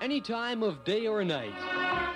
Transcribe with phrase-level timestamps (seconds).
[0.00, 1.52] Any time of day or night,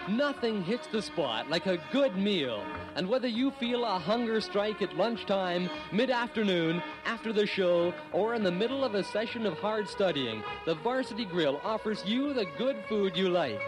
[0.08, 2.64] nothing hits the spot like a good meal.
[2.96, 8.44] And whether you feel a hunger strike at lunchtime, mid-afternoon, after the show, or in
[8.44, 12.76] the middle of a session of hard studying, the Varsity Grill offers you the good
[12.88, 13.60] food you like.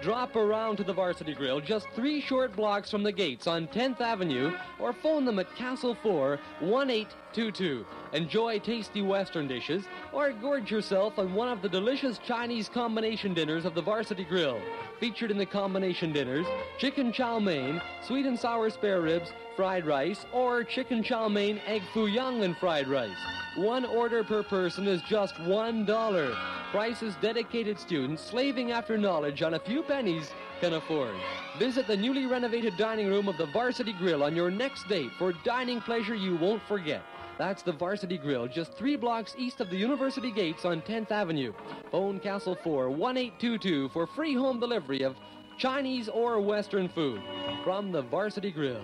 [0.00, 4.00] Drop around to the Varsity Grill just three short blocks from the gates on 10th
[4.00, 7.84] Avenue or phone them at Castle 4 1822.
[8.14, 13.66] Enjoy tasty Western dishes or gorge yourself on one of the delicious Chinese combination dinners
[13.66, 14.58] of the Varsity Grill.
[14.98, 16.46] Featured in the combination dinners,
[16.78, 21.82] chicken chow mein, sweet and sour spare ribs, fried rice, or chicken chow mein, egg
[21.92, 23.18] foo young and fried rice.
[23.56, 26.36] One order per person is just one dollar.
[26.70, 31.14] Prices dedicated students slaving after knowledge on a few pennies can afford.
[31.58, 35.32] Visit the newly renovated dining room of the Varsity Grill on your next date for
[35.44, 37.02] dining pleasure you won't forget.
[37.38, 41.52] That's the Varsity Grill, just three blocks east of the University Gates on 10th Avenue.
[41.90, 45.16] Phone Castle 4 1822 for free home delivery of
[45.60, 47.20] Chinese or Western food
[47.62, 48.80] from the Varsity Grill.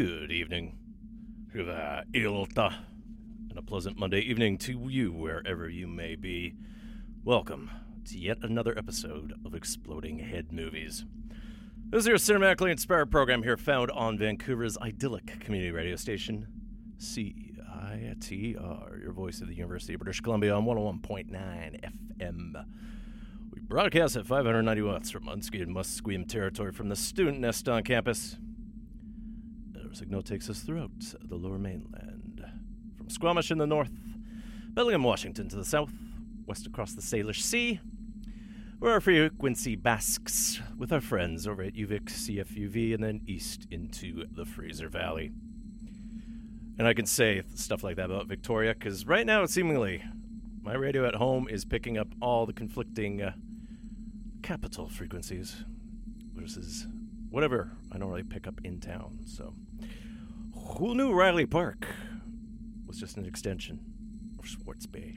[0.00, 0.78] Good evening.
[1.54, 2.74] Ilta.
[3.50, 6.54] And a pleasant Monday evening to you wherever you may be.
[7.22, 7.70] Welcome
[8.06, 11.04] to yet another episode of Exploding Head Movies.
[11.90, 16.46] This is your cinematically inspired program here found on Vancouver's idyllic community radio station,
[16.96, 21.28] CITR, your voice of the University of British Columbia on 101.9
[22.18, 22.64] FM.
[23.52, 28.38] We broadcast at 590 watts from unscathed Musqueam territory from the student nest on campus.
[29.92, 30.90] Signal takes us throughout
[31.22, 32.44] the lower mainland.
[32.96, 33.92] From Squamish in the north,
[34.70, 35.92] Bellingham, Washington to the south,
[36.46, 37.80] west across the Salish Sea,
[38.78, 44.26] where our frequency basks with our friends over at UVic, CFUV, and then east into
[44.32, 45.32] the Fraser Valley.
[46.78, 50.02] And I can say stuff like that about Victoria because right now, seemingly,
[50.62, 53.32] my radio at home is picking up all the conflicting uh,
[54.42, 55.64] capital frequencies
[56.34, 56.86] versus
[57.28, 59.20] whatever I normally pick up in town.
[59.26, 59.54] So,
[60.78, 61.86] who knew Riley Park
[62.86, 63.80] was just an extension
[64.38, 65.16] of Schwartz Bay?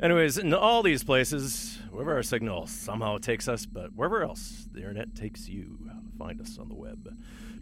[0.00, 4.78] Anyways, in all these places, wherever our signal somehow takes us, but wherever else the
[4.78, 5.78] internet takes you,
[6.18, 7.08] find us on the web.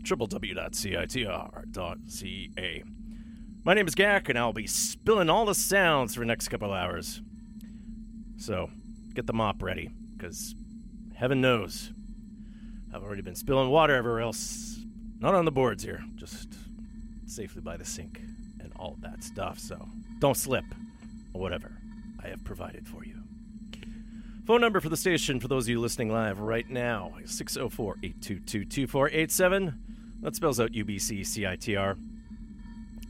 [0.03, 0.55] www.citr.ca.
[3.64, 6.73] My name is Gak, and I'll be spilling all the sounds for the next couple
[6.73, 7.23] hours.
[8.37, 8.70] So,
[9.14, 10.55] get the mop ready, because
[11.14, 11.93] heaven knows
[12.94, 14.75] I've already been spilling water everywhere else.
[15.18, 16.54] Not on the boards here, just
[17.26, 18.20] safely by the sink
[18.60, 19.58] and all that stuff.
[19.58, 20.64] So don't slip
[21.32, 21.72] or whatever
[22.22, 23.22] I have provided for you.
[24.46, 27.96] Phone number for the station for those of you listening live right now is 604
[28.02, 29.82] 822 2487.
[30.22, 31.98] That spells out UBC CITR.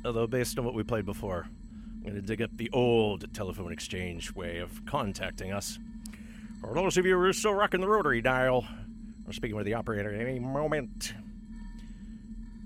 [0.05, 1.47] Although, based on what we played before,
[1.97, 5.79] I'm going to dig up the old telephone exchange way of contacting us.
[6.61, 8.65] For those of you who are still rocking the rotary dial,
[9.27, 11.13] I'm speaking with the operator at any moment.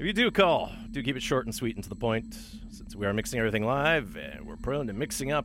[0.01, 2.35] If you do call, do keep it short and sweet and to the point,
[2.71, 5.45] since we are mixing everything live and we're prone to mixing up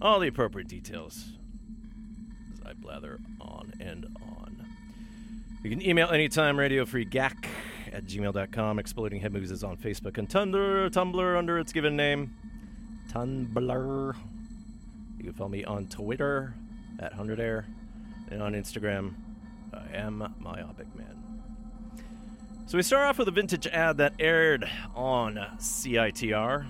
[0.00, 1.26] all the appropriate details
[2.54, 4.66] as I blather on and on.
[5.62, 7.44] You can email anytime, radiofreegak
[7.92, 8.78] at gmail.com.
[8.78, 12.34] Exploding Head Movies is on Facebook and Tumblr, Tumblr under its given name,
[13.12, 14.16] Tumblr.
[15.18, 16.54] You can follow me on Twitter
[16.98, 17.66] at 100air
[18.30, 19.12] and on Instagram,
[19.74, 21.21] I am Myopic Man.
[22.64, 26.66] So we start off with a vintage ad that aired on CITR,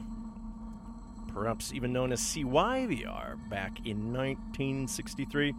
[1.32, 5.54] perhaps even known as CYVR, back in 1963.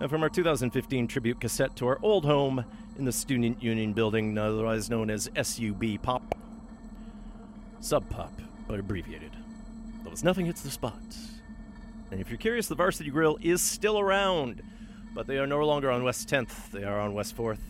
[0.00, 2.64] And from our 2015 tribute cassette to our old home
[2.98, 6.34] in the Student Union building, otherwise known as SUB Pop.
[7.80, 8.32] Sub Pop,
[8.66, 9.32] but abbreviated.
[10.06, 11.00] It's nothing hits the spot.
[12.10, 14.62] And if you're curious, the Varsity Grill is still around,
[15.14, 16.70] but they are no longer on West 10th.
[16.72, 17.60] They are on West 4th,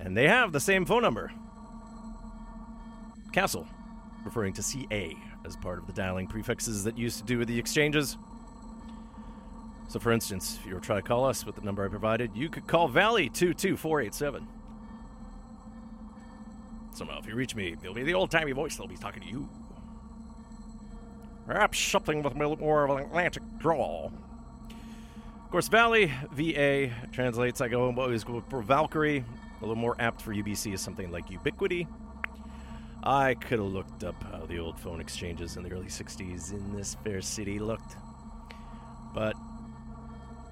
[0.00, 1.32] and they have the same phone number.
[3.32, 3.66] Castle,
[4.24, 5.16] referring to CA
[5.46, 8.16] as part of the dialing prefixes that used to do with the exchanges.
[9.88, 12.30] So, for instance, if you were trying to call us with the number I provided,
[12.34, 14.46] you could call Valley 22487.
[16.92, 19.28] Somehow, if you reach me, it'll be the old timey voice that'll be talking to
[19.28, 19.48] you.
[21.46, 24.12] Perhaps something with a little more of an Atlantic drawl.
[25.44, 29.24] Of course, Valley, VA, translates, I go always go for Valkyrie.
[29.60, 31.86] A little more apt for UBC is something like Ubiquity.
[33.02, 36.76] I could have looked up how the old phone exchanges in the early 60s in
[36.76, 37.96] this fair city looked.
[39.14, 39.34] But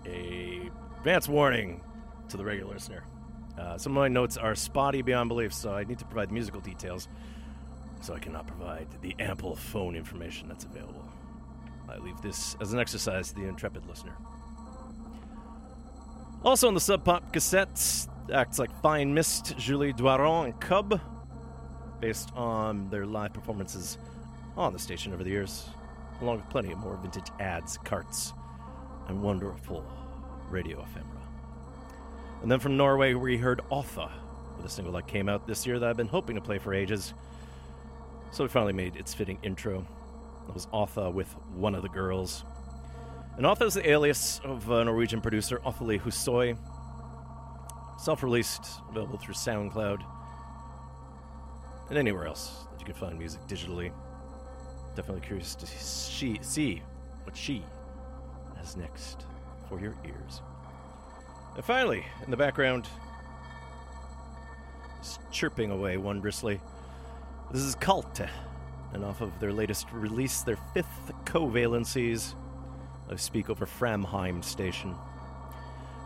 [0.06, 1.80] a advance warning
[2.28, 3.04] to the regular listener.
[3.58, 6.60] Uh, some of my notes are spotty beyond belief, so I need to provide musical
[6.60, 7.08] details,
[8.00, 11.04] so I cannot provide the ample phone information that's available.
[11.88, 14.16] I leave this as an exercise to the intrepid listener.
[16.44, 21.00] Also on the Sub Pop cassette, acts like Fine Mist, Julie Doiron, and Cub,
[22.00, 23.98] based on their live performances
[24.56, 25.66] on the station over the years,
[26.20, 28.32] along with plenty of more vintage ads, carts,
[29.08, 29.84] and wonderful
[30.50, 31.22] radio ephemera.
[32.42, 34.10] And then from Norway, we heard Otha
[34.56, 36.74] with a single that came out this year that I've been hoping to play for
[36.74, 37.14] ages.
[38.30, 39.86] So we finally made its fitting intro.
[40.48, 42.44] It was Otha with One of the Girls.
[43.36, 46.56] And Otha is the alias of uh, Norwegian producer Othalie Hussoy.
[47.98, 50.04] Self released, available through SoundCloud
[51.88, 53.92] and anywhere else that you can find music digitally.
[54.94, 56.82] Definitely curious to see, see
[57.24, 57.64] what she
[58.56, 59.24] has next
[59.68, 60.42] for your ears.
[61.56, 62.86] And finally, in the background,
[65.00, 66.60] is chirping away wondrously.
[67.52, 68.28] This is Kalte,
[68.92, 72.34] and off of their latest release, their fifth covalencies.
[73.10, 74.94] I speak over Framheim Station.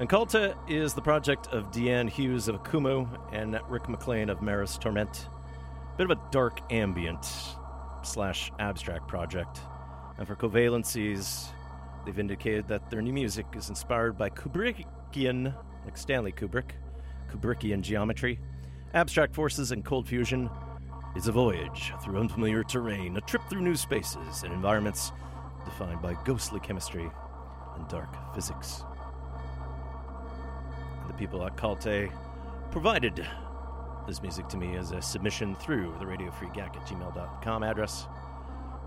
[0.03, 4.77] And Kalte is the project of Deanne Hughes of Akumu and Rick McLean of Maris
[4.77, 5.29] Torment.
[5.97, 7.25] bit of a dark ambient
[8.03, 9.61] slash abstract project.
[10.19, 11.47] And for covalencies,
[12.05, 15.55] they've indicated that their new music is inspired by Kubrickian,
[15.85, 16.73] like Stanley Kubrick,
[17.31, 18.41] Kubrickian geometry,
[18.95, 20.51] abstract forces, and cold fusion.
[21.15, 25.13] It's a voyage through unfamiliar terrain, a trip through new spaces and environments
[25.65, 27.09] defined by ghostly chemistry
[27.77, 28.83] and dark physics.
[31.13, 32.11] The people at Kalte
[32.71, 33.27] provided
[34.07, 38.07] this music to me as a submission through the radiofreegak at gmail.com address.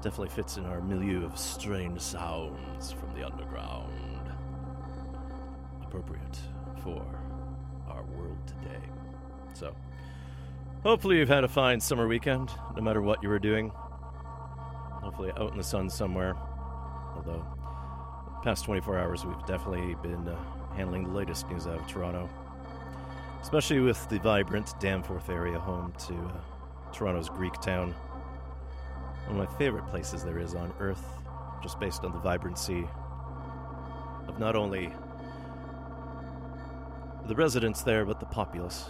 [0.01, 4.29] Definitely fits in our milieu of strange sounds from the underground.
[5.83, 6.39] Appropriate
[6.83, 7.05] for
[7.87, 8.81] our world today.
[9.53, 9.75] So,
[10.83, 13.69] hopefully, you've had a fine summer weekend, no matter what you were doing.
[13.69, 16.35] Hopefully, out in the sun somewhere.
[17.15, 17.45] Although,
[18.43, 20.35] past 24 hours, we've definitely been uh,
[20.75, 22.29] handling the latest news out of Toronto
[23.45, 27.91] especially with the vibrant Danforth area home to uh, Toronto's Greek town.
[29.27, 31.05] One of my favorite places there is on Earth,
[31.61, 32.87] just based on the vibrancy
[34.27, 34.91] of not only
[37.27, 38.85] the residents there, but the populace.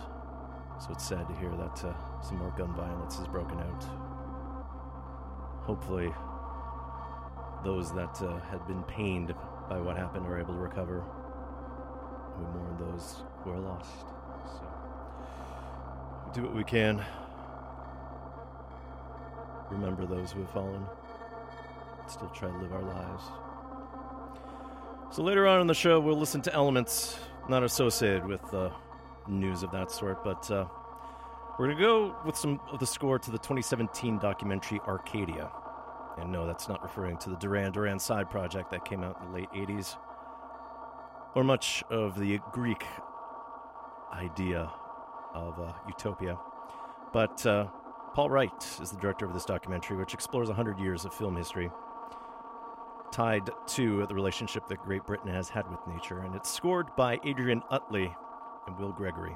[0.79, 3.83] So it's sad to hear that uh, some more gun violence has broken out.
[5.63, 6.13] Hopefully,
[7.65, 9.35] those that uh, had been pained
[9.69, 11.03] by what happened are able to recover.
[12.37, 13.99] We mourn those who are lost.
[14.47, 14.63] So,
[16.25, 17.03] we do what we can.
[19.71, 20.85] Remember those who have fallen.
[22.07, 23.23] Still try to live our lives.
[25.11, 28.69] So later on in the show, we'll listen to elements not associated with uh,
[29.27, 30.65] news of that sort, but uh,
[31.57, 35.49] we're going to go with some of the score to the 2017 documentary Arcadia.
[36.17, 39.31] And no, that's not referring to the Duran Duran side project that came out in
[39.31, 39.95] the late 80s,
[41.35, 42.83] or much of the Greek
[44.13, 44.71] idea
[45.33, 46.37] of uh, utopia.
[47.13, 47.67] But uh,
[48.13, 51.69] Paul Wright is the director of this documentary, which explores 100 years of film history
[53.11, 56.19] tied to the relationship that Great Britain has had with nature.
[56.19, 58.13] And it's scored by Adrian Utley
[58.67, 59.35] and Will Gregory.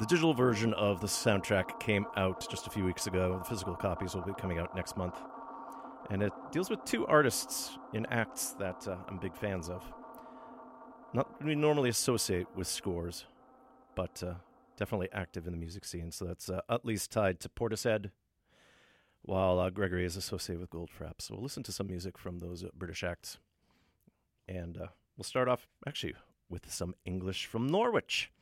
[0.00, 3.38] The digital version of the soundtrack came out just a few weeks ago.
[3.38, 5.18] The physical copies will be coming out next month.
[6.10, 9.82] And it deals with two artists in acts that uh, I'm big fans of.
[11.14, 13.24] Not we normally associate with scores,
[13.94, 14.34] but uh,
[14.76, 16.10] definitely active in the music scene.
[16.10, 18.10] So that's uh, Utley's tied to Portishead,
[19.22, 21.20] while uh, Gregory is associated with Goldfrapp.
[21.20, 23.38] So we'll listen to some music from those uh, British acts.
[24.48, 26.14] And uh, we'll start off actually
[26.50, 28.32] with some English from Norwich.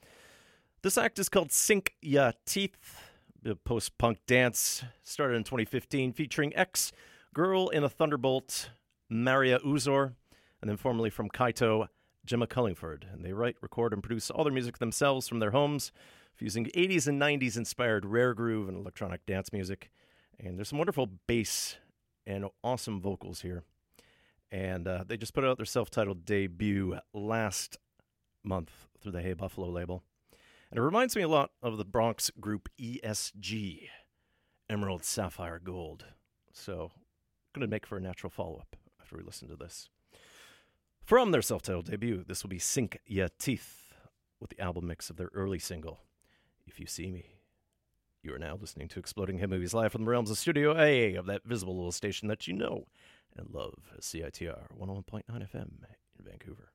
[0.80, 3.02] This act is called Sink Ya Teeth,
[3.44, 6.90] a post punk dance started in 2015 featuring ex
[7.34, 8.70] girl in a Thunderbolt,
[9.10, 10.14] Maria Uzor,
[10.62, 11.88] and then formerly from Kaito,
[12.24, 13.04] Gemma Cullingford.
[13.12, 15.92] And they write, record, and produce all their music themselves from their homes,
[16.34, 19.90] fusing 80s and 90s inspired rare groove and electronic dance music.
[20.38, 21.76] And there's some wonderful bass
[22.26, 23.64] and awesome vocals here.
[24.50, 27.78] And uh, they just put out their self titled debut last
[28.44, 30.02] month through the Hey Buffalo label.
[30.70, 33.88] And it reminds me a lot of the Bronx group ESG,
[34.68, 36.04] Emerald, Sapphire, Gold.
[36.52, 36.90] So,
[37.54, 39.88] going to make for a natural follow up after we listen to this.
[41.04, 43.92] From their self titled debut, this will be Sink Ya Teeth
[44.40, 46.00] with the album mix of their early single,
[46.66, 47.38] If You See Me.
[48.22, 51.16] You are now listening to Exploding Head Movies live from the realms of Studio A
[51.16, 52.86] of that visible little station that you know
[53.36, 55.70] and love, CITR 101.9 FM
[56.18, 56.71] in Vancouver.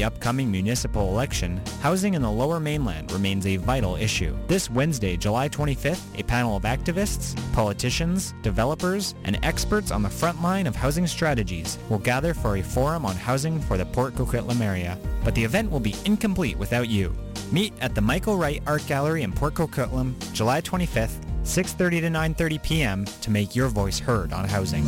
[0.00, 4.34] The upcoming municipal election, housing in the lower mainland remains a vital issue.
[4.46, 10.40] This Wednesday, July 25th, a panel of activists, politicians, developers, and experts on the front
[10.40, 14.62] line of housing strategies will gather for a forum on housing for the Port Coquitlam
[14.62, 14.96] area.
[15.22, 17.14] But the event will be incomplete without you.
[17.52, 22.62] Meet at the Michael Wright Art Gallery in Port Coquitlam, July 25th, 6.30 to 9.30
[22.62, 23.04] p.m.
[23.04, 24.82] to make your voice heard on housing.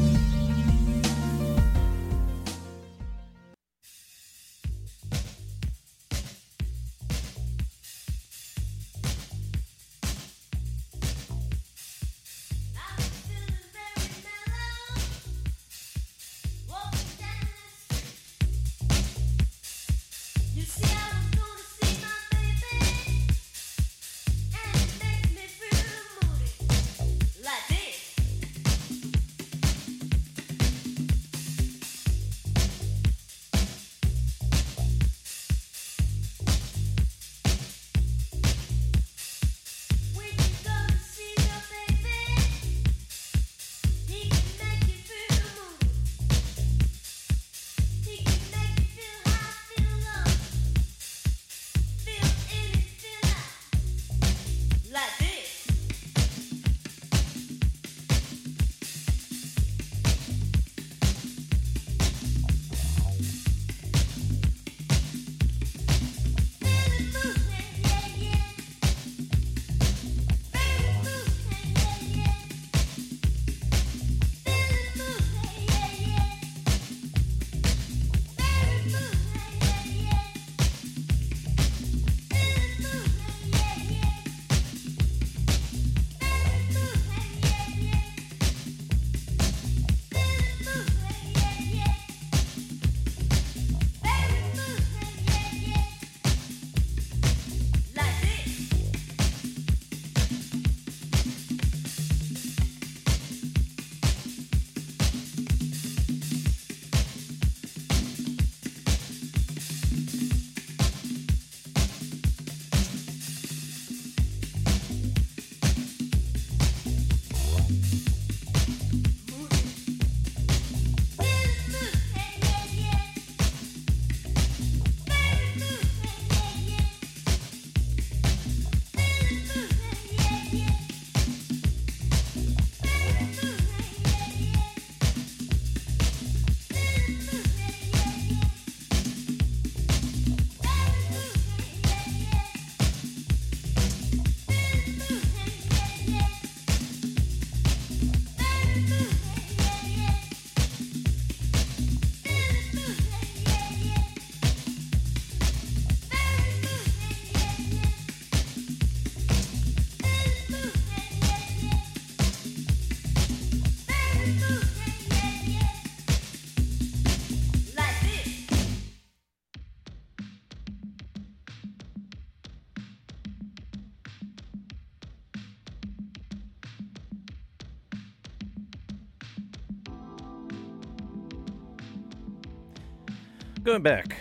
[183.63, 184.17] Going back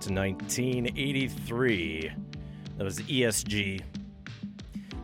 [0.00, 2.10] to 1983,
[2.76, 3.80] that was ESG.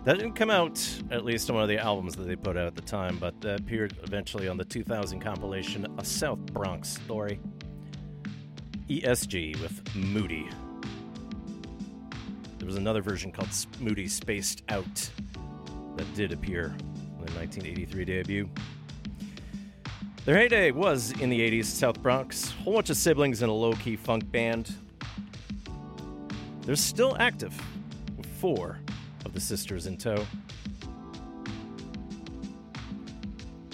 [0.05, 2.66] That didn't come out, at least on one of the albums that they put out
[2.66, 7.40] at the time, but that appeared eventually on the 2000 compilation, A South Bronx Story.
[8.90, 10.51] ESG with Moody.
[12.59, 13.49] There was another version called
[13.81, 15.11] Moody Spaced Out
[15.97, 18.51] that did appear on the 1983 debut.
[20.25, 22.53] Their heyday was in the 80s, South Bronx.
[22.53, 24.73] Whole bunch of siblings in a low key funk band.
[26.61, 27.61] They're still active,
[28.17, 28.79] with four
[29.25, 30.25] of the sisters in tow.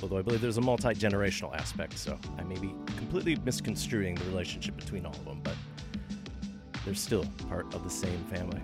[0.02, 4.24] Although I believe there's a multi generational aspect, so I may be completely misconstruing the
[4.24, 5.56] relationship between all of them, but
[6.86, 8.62] they're still part of the same family.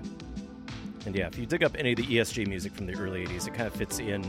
[1.04, 3.46] And yeah, if you dig up any of the ESG music from the early 80s,
[3.46, 4.22] it kind of fits in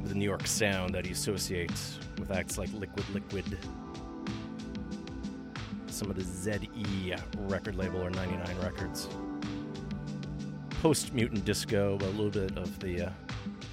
[0.00, 1.98] with the New York sound that he associates
[2.30, 3.58] with acts like Liquid Liquid,
[5.88, 9.08] some of the ZE record label or 99 Records.
[10.80, 13.10] Post Mutant Disco, a little bit of the uh,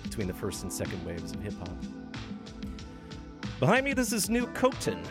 [0.03, 1.69] between the first and second waves of hip hop.
[3.59, 5.05] Behind me, this is New Khotin,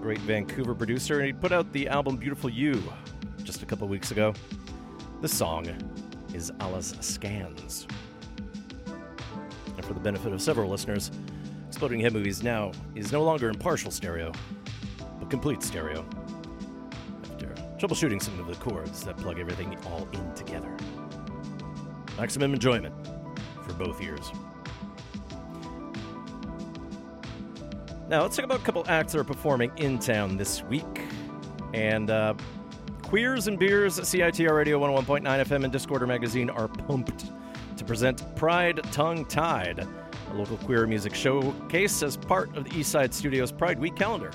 [0.00, 2.82] great Vancouver producer, and he put out the album Beautiful You
[3.44, 4.32] just a couple weeks ago.
[5.20, 5.66] The song
[6.32, 7.86] is Alla's Scans.
[9.76, 11.10] And for the benefit of several listeners,
[11.82, 14.30] Exploding Head Movies now is no longer in partial stereo,
[15.18, 16.06] but complete stereo.
[17.24, 20.76] After troubleshooting some of the cords that plug everything all in together.
[22.16, 22.94] Maximum enjoyment
[23.66, 24.30] for both ears.
[28.08, 31.00] Now, let's talk about a couple acts that are performing in town this week.
[31.74, 32.34] And uh,
[33.02, 37.24] Queers and Beers, CITR Radio 101.9 FM, and Discorder Magazine are pumped
[37.76, 39.84] to present Pride Tongue Tied,
[40.32, 44.30] a local queer music showcase as part of the Eastside Studios Pride Week calendar.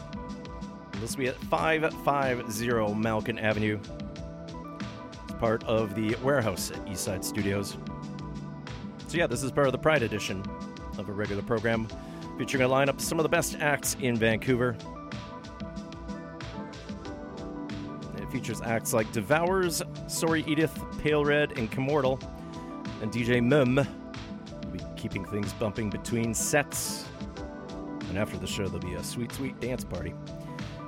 [1.01, 3.79] This will be at 550 Malkin Avenue.
[5.23, 7.77] It's part of the warehouse at Eastside Studios.
[9.07, 10.43] So, yeah, this is part of the Pride edition
[10.97, 11.87] of a regular program
[12.37, 14.75] featuring a lineup of some of the best acts in Vancouver.
[18.17, 22.19] It features acts like Devours, Sorry Edith, Pale Red, and Commortal.
[23.01, 23.85] And DJ Mum
[24.97, 27.05] keeping things bumping between sets.
[28.09, 30.15] And after the show, there'll be a sweet, sweet dance party.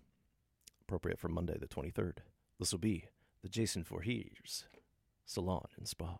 [0.82, 2.18] appropriate for Monday the 23rd.
[2.60, 3.06] This will be
[3.42, 4.66] the Jason Voorhees
[5.26, 6.18] Salon and Spa.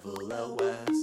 [0.00, 0.97] Travel out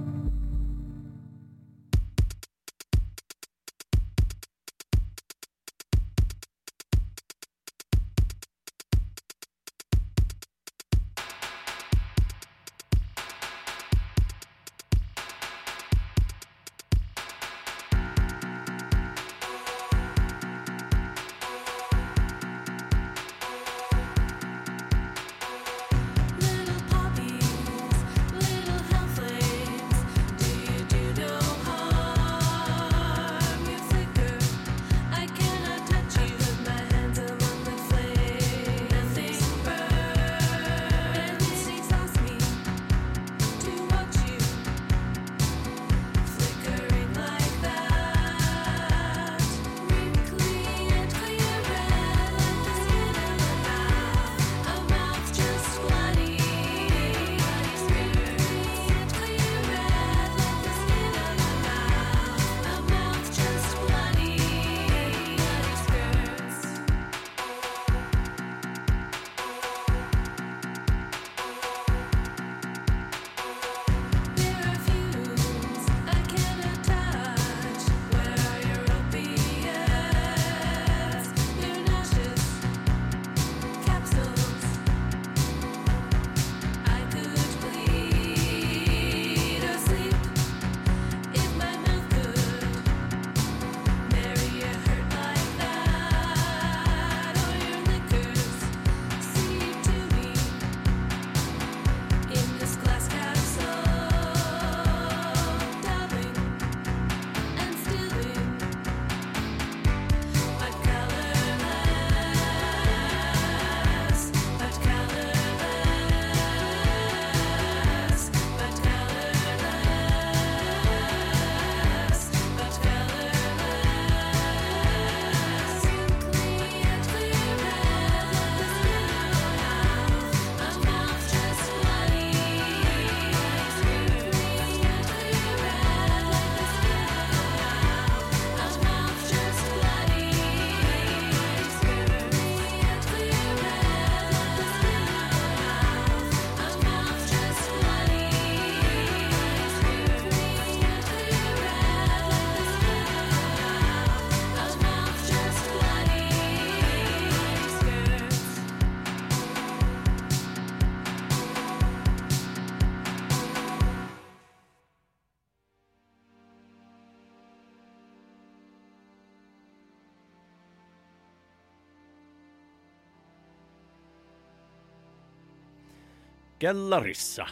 [176.64, 177.46] Kellarissa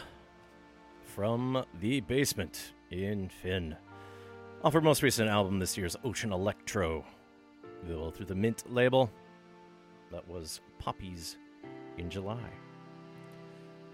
[1.05, 3.77] from the basement in Finn.
[4.64, 7.05] Off her most recent album this year's Ocean Electro,
[7.83, 9.11] available through the Mint label.
[10.11, 11.37] That was Poppies
[11.98, 12.48] in July.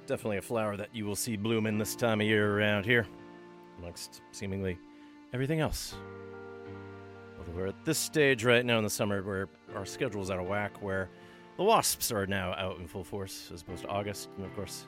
[0.06, 3.04] Definitely a flower that you will see blooming this time of year around here,
[3.78, 4.78] amongst seemingly
[5.32, 5.96] everything else.
[7.40, 10.46] Although we're at this stage right now in the summer where our schedule's out of
[10.46, 11.10] whack, where
[11.56, 14.86] the wasps are now out in full force as opposed to August, and of course,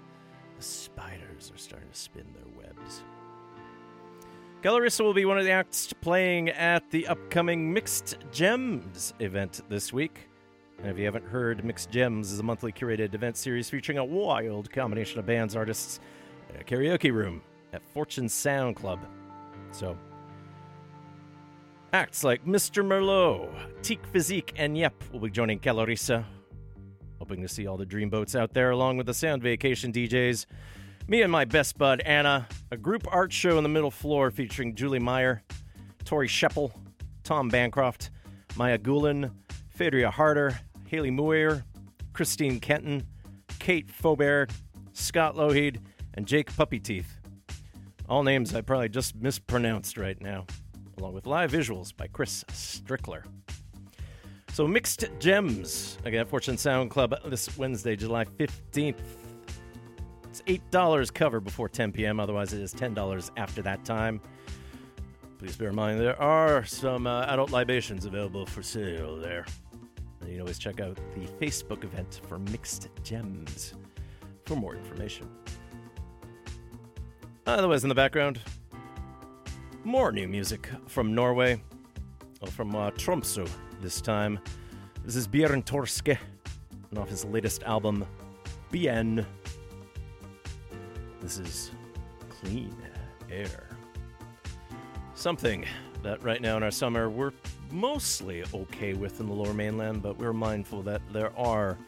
[0.60, 3.02] the spiders are starting to spin their webs.
[4.62, 9.90] Kellarissa will be one of the acts playing at the upcoming Mixed Gems event this
[9.90, 10.28] week.
[10.78, 14.04] And if you haven't heard, Mixed Gems is a monthly curated event series featuring a
[14.04, 15.98] wild combination of bands, artists,
[16.50, 17.40] and a karaoke room
[17.72, 19.00] at Fortune Sound Club.
[19.72, 19.96] So,
[21.94, 22.84] acts like Mr.
[22.84, 23.48] Merlot,
[23.82, 26.26] Teak Physique, and Yep will be joining Kellarissa.
[27.30, 30.46] Hoping to see all the dreamboats out there along with the Sound Vacation DJs.
[31.06, 34.74] Me and my best bud Anna, a group art show in the middle floor featuring
[34.74, 35.44] Julie Meyer,
[36.04, 36.72] Tori Sheppel,
[37.22, 38.10] Tom Bancroft,
[38.56, 39.30] Maya Gulen,
[39.68, 40.58] Phaedria Harder,
[40.88, 41.64] Haley Muir,
[42.14, 43.06] Christine Kenton,
[43.60, 44.50] Kate Faubert,
[44.92, 45.78] Scott Lougheed,
[46.14, 47.16] and Jake Puppy Teeth.
[48.08, 50.46] All names I probably just mispronounced right now,
[50.98, 53.22] along with live visuals by Chris Strickler.
[54.60, 58.98] So Mixed Gems, again, at Fortune Sound Club this Wednesday, July 15th.
[60.24, 64.20] It's $8 cover before 10 p.m., otherwise, it is $10 after that time.
[65.38, 69.46] Please bear in mind there are some uh, adult libations available for sale there.
[70.20, 73.72] And you can always check out the Facebook event for Mixed Gems
[74.44, 75.26] for more information.
[77.46, 78.38] Otherwise, in the background,
[79.84, 81.62] more new music from Norway,
[82.42, 83.48] well, from uh, Tromsø
[83.80, 84.38] this time.
[85.04, 86.18] This is Bjørn Torske,
[86.90, 88.04] and off his latest album,
[88.70, 89.24] Byen.
[91.20, 91.70] This is
[92.28, 92.74] Clean
[93.30, 93.68] Air.
[95.14, 95.64] Something
[96.02, 97.32] that right now in our summer we're
[97.70, 101.78] mostly okay with in the lower mainland, but we're mindful that there are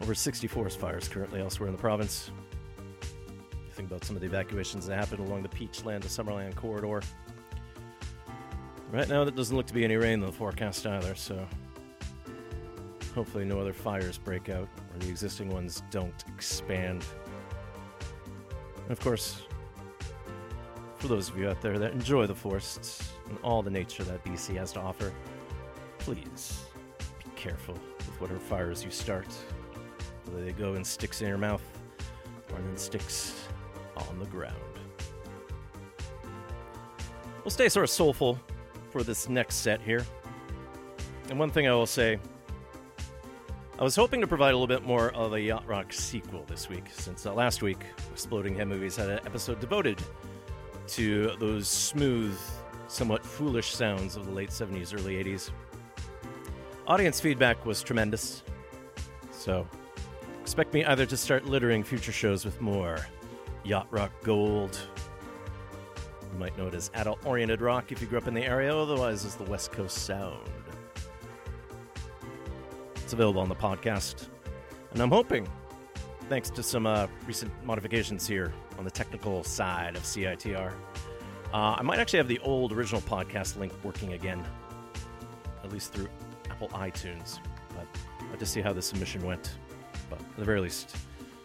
[0.00, 2.30] over 60 forest fires currently elsewhere in the province.
[3.72, 7.02] Think about some of the evacuations that happened along the Peachland to Summerland corridor.
[8.90, 11.46] Right now, there doesn't look to be any rain in the forecast either, so
[13.14, 17.04] hopefully, no other fires break out or the existing ones don't expand.
[18.82, 19.42] And of course,
[20.96, 24.24] for those of you out there that enjoy the forests and all the nature that
[24.24, 25.12] BC has to offer,
[25.98, 26.62] please
[27.18, 29.28] be careful with whatever fires you start.
[30.24, 31.62] Whether they go in sticks in your mouth
[32.50, 33.48] or in sticks
[33.98, 34.56] on the ground.
[37.44, 38.38] We'll stay sort of soulful
[38.90, 40.04] for this next set here.
[41.28, 42.18] And one thing I will say
[43.78, 46.68] I was hoping to provide a little bit more of a Yacht Rock sequel this
[46.68, 47.78] week, since uh, last week
[48.10, 50.02] Exploding Head Movies had an episode devoted
[50.88, 52.36] to those smooth,
[52.88, 55.50] somewhat foolish sounds of the late 70s, early 80s.
[56.88, 58.42] Audience feedback was tremendous,
[59.30, 59.64] so
[60.40, 62.98] expect me either to start littering future shows with more
[63.62, 64.76] Yacht Rock Gold.
[66.32, 68.74] You might know it as adult oriented rock if you grew up in the area,
[68.76, 70.48] otherwise, it's the West Coast Sound.
[72.96, 74.28] It's available on the podcast.
[74.92, 75.48] And I'm hoping,
[76.28, 80.72] thanks to some uh, recent modifications here on the technical side of CITR,
[81.52, 84.44] uh, I might actually have the old original podcast link working again,
[85.64, 86.08] at least through
[86.50, 87.38] Apple iTunes.
[87.70, 87.86] But
[88.30, 89.56] I'll just see how the submission went.
[90.10, 90.94] But at the very least,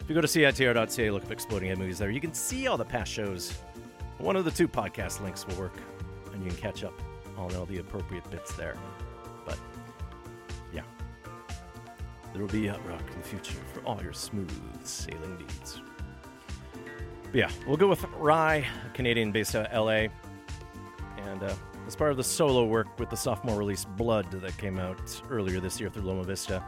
[0.00, 2.76] if you go to CITR.ca, look up Exploding Head Movies there, you can see all
[2.76, 3.58] the past shows.
[4.18, 5.76] One of the two podcast links will work,
[6.32, 6.94] and you can catch up
[7.36, 8.76] on all the appropriate bits there.
[9.44, 9.58] But
[10.72, 10.82] yeah,
[12.32, 14.50] there will be Yacht Rock in the future for all your smooth
[14.84, 15.80] sailing needs.
[17.24, 20.06] But yeah, we'll go with Rhye, a Canadian based out of LA.
[21.16, 21.54] And uh,
[21.86, 25.58] as part of the solo work with the sophomore release Blood that came out earlier
[25.58, 26.64] this year through Loma Vista,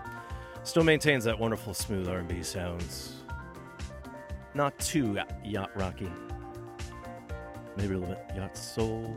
[0.64, 3.22] still maintains that wonderful smooth R&B sounds.
[4.54, 6.10] Not too yacht rocky.
[7.76, 9.14] Maybe a little bit yacht soul.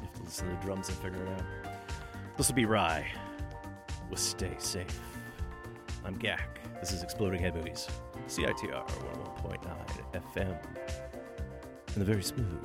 [0.00, 1.44] You listen to the drums and figure it out.
[2.36, 3.04] This will be Rhye
[4.10, 5.00] with Stay Safe.
[6.04, 6.40] I'm Gak.
[6.80, 7.86] This is Exploding Head Movies.
[8.26, 8.88] CITR
[9.40, 10.58] 101.9 FM.
[11.94, 12.60] In the very smooth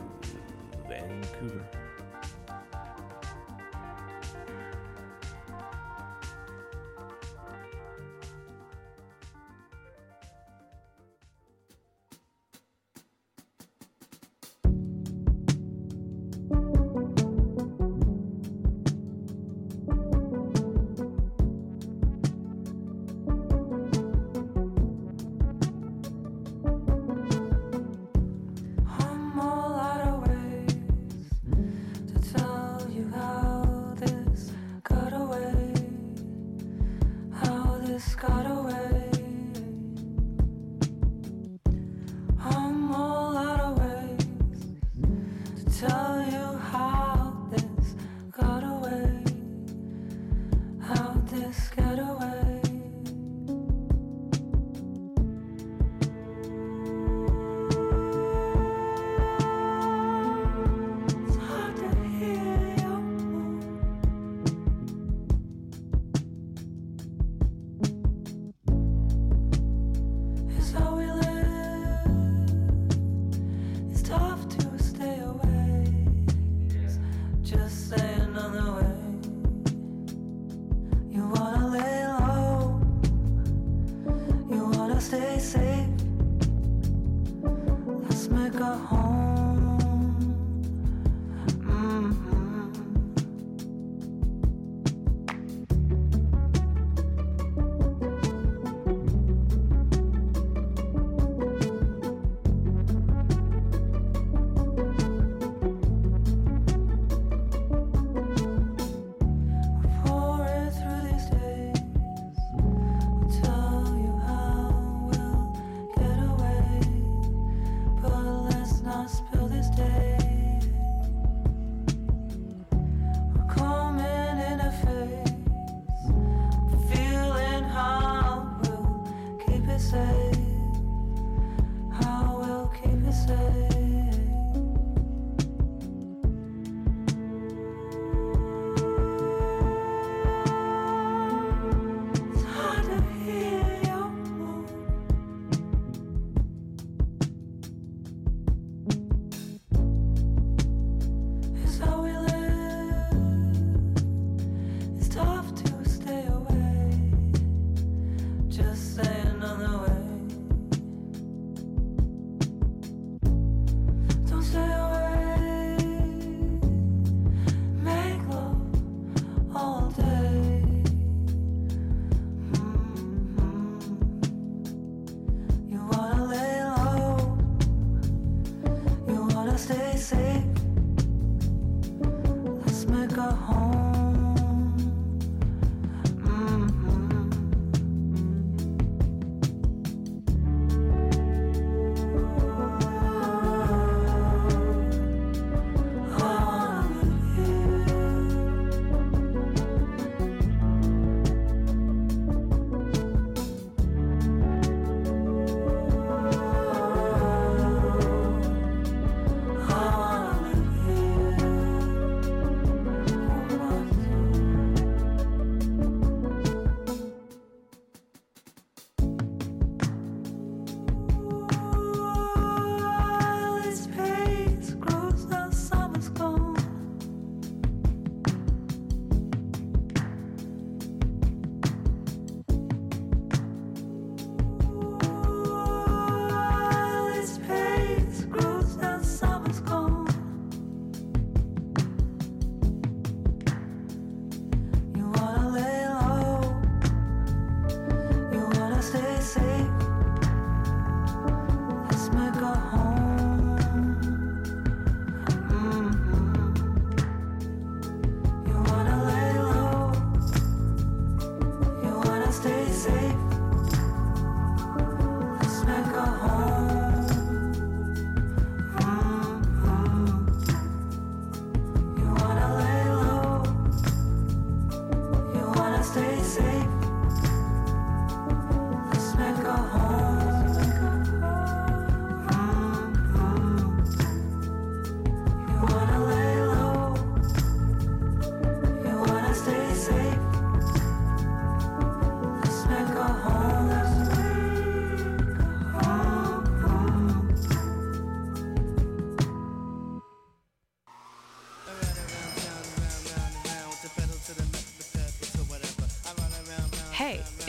[0.89, 1.67] Vancouver.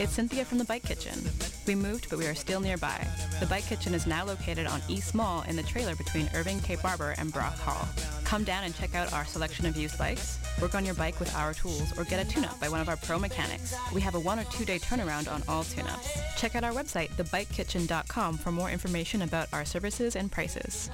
[0.03, 1.17] It's Cynthia from the Bike Kitchen.
[1.65, 3.07] We moved, but we are still nearby.
[3.39, 6.75] The Bike Kitchen is now located on East Mall in the trailer between Irving K.
[6.75, 7.87] Barber, and Brock Hall.
[8.25, 11.33] Come down and check out our selection of used bikes, work on your bike with
[11.37, 13.73] our tools, or get a tune-up by one of our pro mechanics.
[13.93, 16.19] We have a one or two day turnaround on all tune-ups.
[16.35, 20.89] Check out our website, thebikekitchen.com, for more information about our services and prices.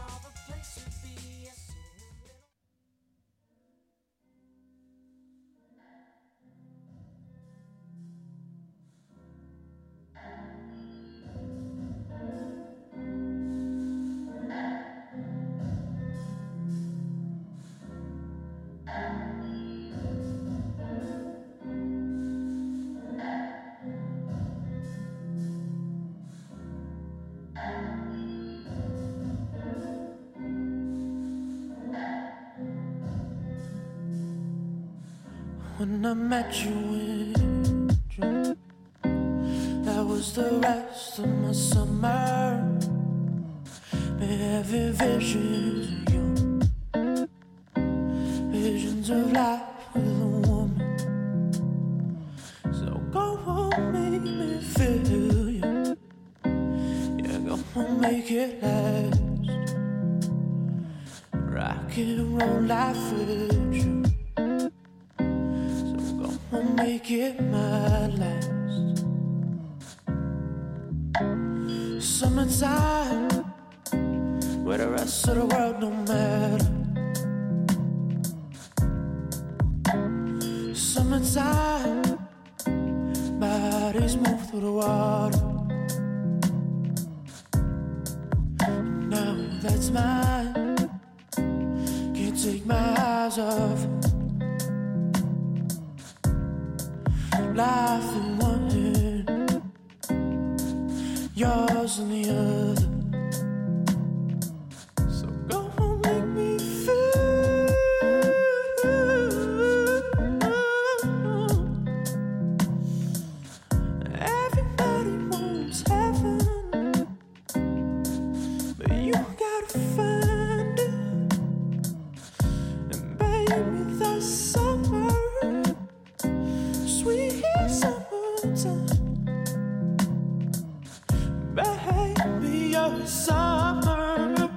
[133.20, 134.50] Summer,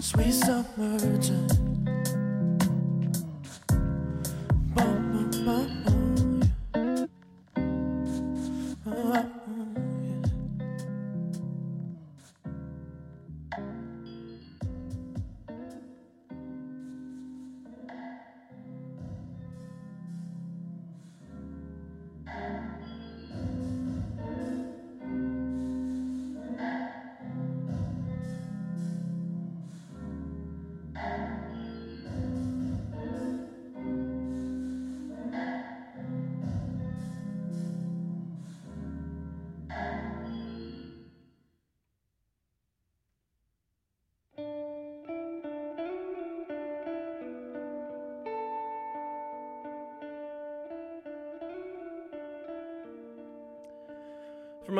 [0.00, 2.03] sweet summertime.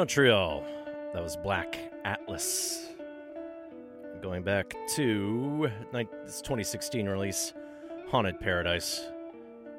[0.05, 0.63] Montreal,
[1.15, 2.89] that was Black Atlass.
[4.21, 5.71] Going back to
[6.27, 7.55] this 2016 release,
[8.11, 9.07] Haunted Paradise.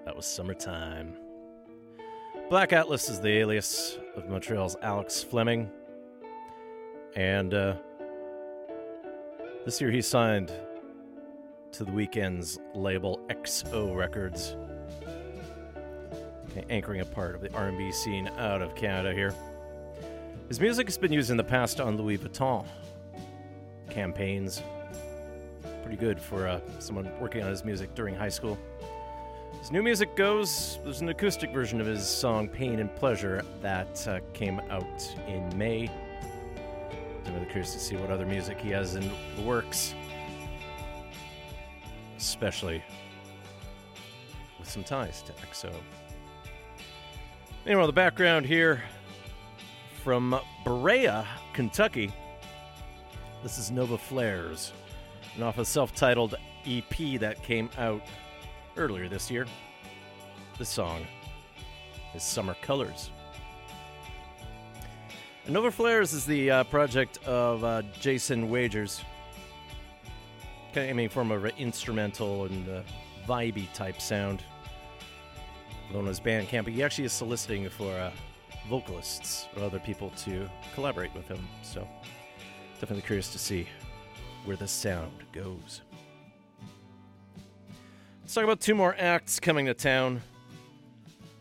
[0.03, 1.15] That was Summertime.
[2.49, 5.69] Black Atlass is the alias of Montreal's Alex Fleming.
[7.15, 7.76] And uh,
[9.63, 10.51] this year he signed
[11.73, 14.57] to the Weeknd's label XO Records,
[16.71, 19.32] anchoring a part of the R&B scene out of Canada here.
[20.47, 22.67] His music has been used in the past on Louis Vuitton
[23.89, 24.61] campaigns.
[25.81, 28.55] Pretty good for uh, someone working on his music during high school.
[29.59, 34.07] His new music goes, there's an acoustic version of his song Pain and Pleasure that
[34.07, 35.89] uh, came out in May.
[37.25, 39.95] I'm really curious to see what other music he has in the works,
[42.17, 42.83] especially
[44.59, 45.73] with some ties to XO.
[47.65, 48.83] Anyway, the background here
[50.05, 52.11] from Berea, Kentucky.
[53.41, 54.71] This is Nova Flares,
[55.33, 56.35] and off a self titled
[56.67, 58.03] EP that came out
[58.77, 59.47] earlier this year.
[60.59, 61.07] The song
[62.13, 63.09] is Summer Colors.
[65.47, 69.01] Nova Flares is the uh, project of uh, Jason Wagers,
[70.71, 72.81] kind of aiming for more of instrumental and uh,
[73.27, 74.43] vibey type sound.
[75.91, 76.65] known as Bandcamp.
[76.65, 78.11] But he actually is soliciting for uh,
[78.70, 81.39] vocalists or other people to collaborate with him.
[81.63, 81.88] So
[82.80, 83.68] definitely curious to see
[84.45, 85.82] where the sound goes.
[88.22, 90.22] Let's talk about two more acts coming to town.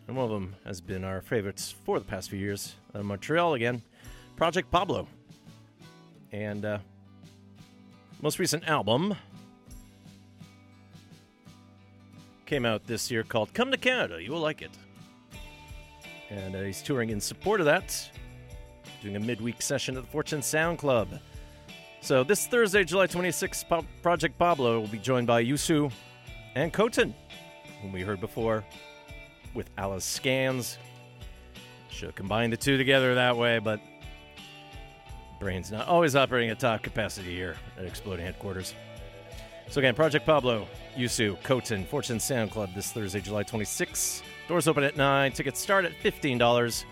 [0.07, 2.75] And one of them has been our favorites for the past few years.
[2.95, 3.83] Uh, Montreal again,
[4.37, 5.09] Project Pablo.
[6.31, 6.79] And uh,
[8.21, 9.15] most recent album
[12.45, 14.71] came out this year called Come to Canada, You Will Like It.
[16.31, 18.11] And uh, he's touring in support of that,
[19.03, 21.09] doing a midweek session at the Fortune Sound Club.
[22.01, 25.91] So this Thursday, July 26th, Pa- Project Pablo will be joined by Yusu
[26.55, 27.15] and Khotin,
[27.81, 28.65] whom we heard before
[29.55, 30.79] with Alla's Scans.
[31.89, 33.81] Should have combined the two together that way, but
[35.41, 38.75] brain's not always operating at top capacity here at Exploding Headquarters.
[39.69, 40.67] So again, Project Pablo,
[40.97, 44.23] Yusu, Khotin, Fortune Sound Club this Thursday, July 26th.
[44.49, 45.33] Doors open at 9.
[45.33, 46.85] Tickets start at $15.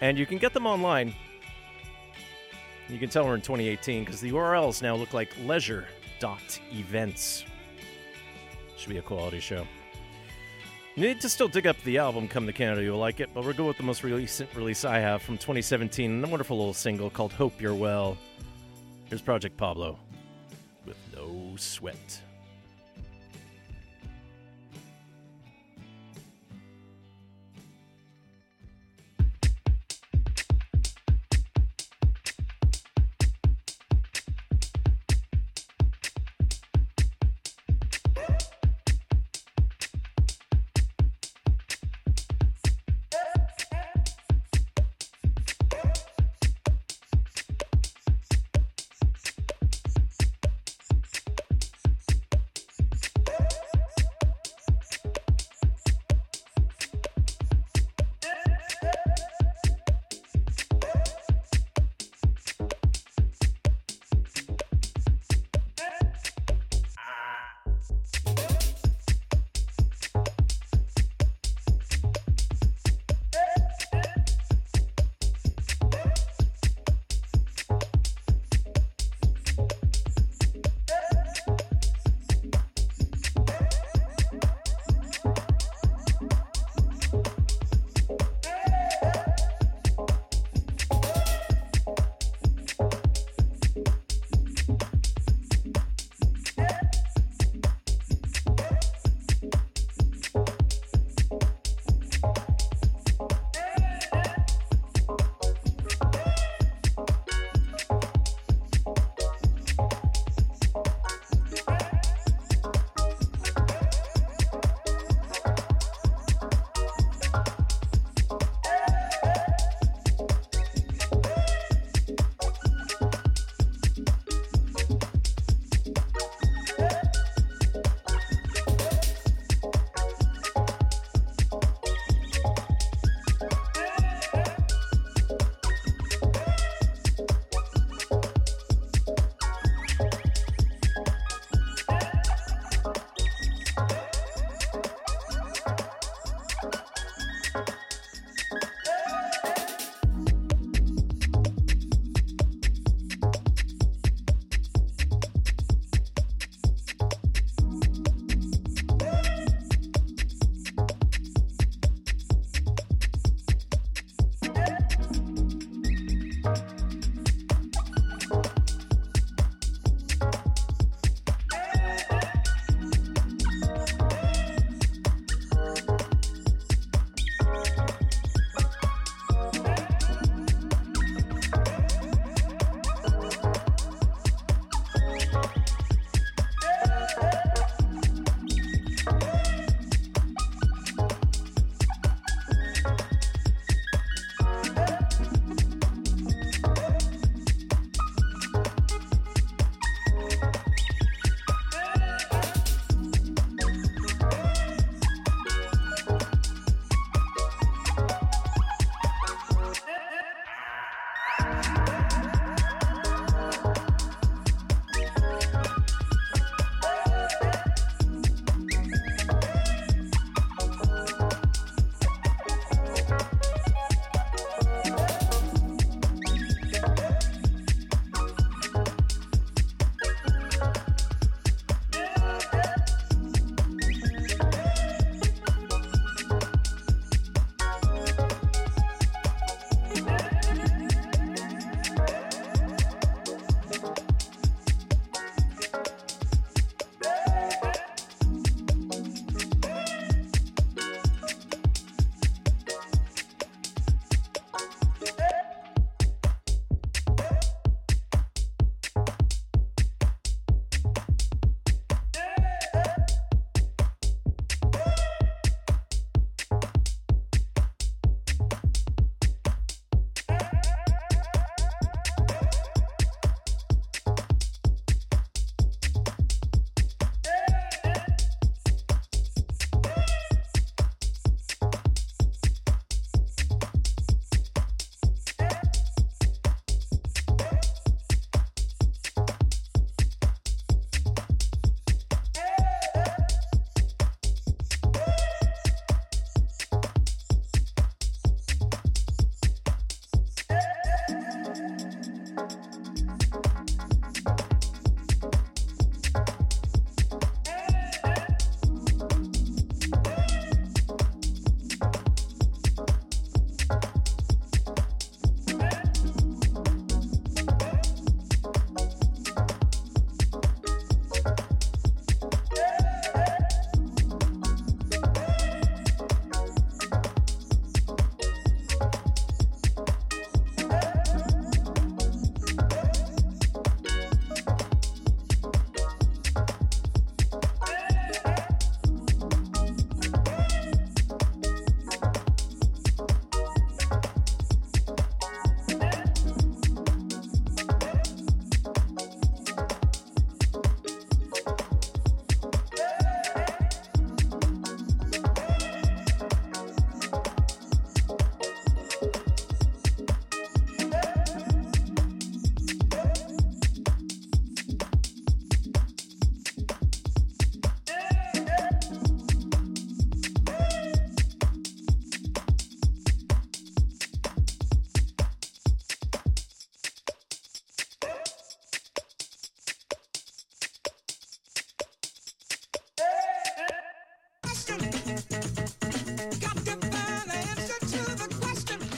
[0.00, 1.14] And you can get them online.
[2.88, 7.44] You can tell we're in 2018 because the URLs now look like leisure.events.
[8.76, 9.66] Should be a quality show.
[10.96, 13.54] Need to still dig up the album Come to Canada, you'll like it, but we'll
[13.54, 17.32] go with the most recent release I have from 2017, a wonderful little single called
[17.32, 18.18] Hope You're Well.
[19.06, 19.98] Here's Project Pablo
[20.84, 22.20] with No Sweat.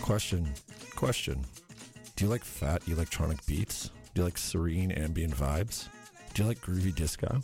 [0.04, 0.46] Question.
[0.96, 1.42] Question.
[2.14, 3.88] Do you like fat electronic beats?
[4.12, 5.88] Do you like serene ambient vibes?
[6.34, 7.40] Do you like groovy disco?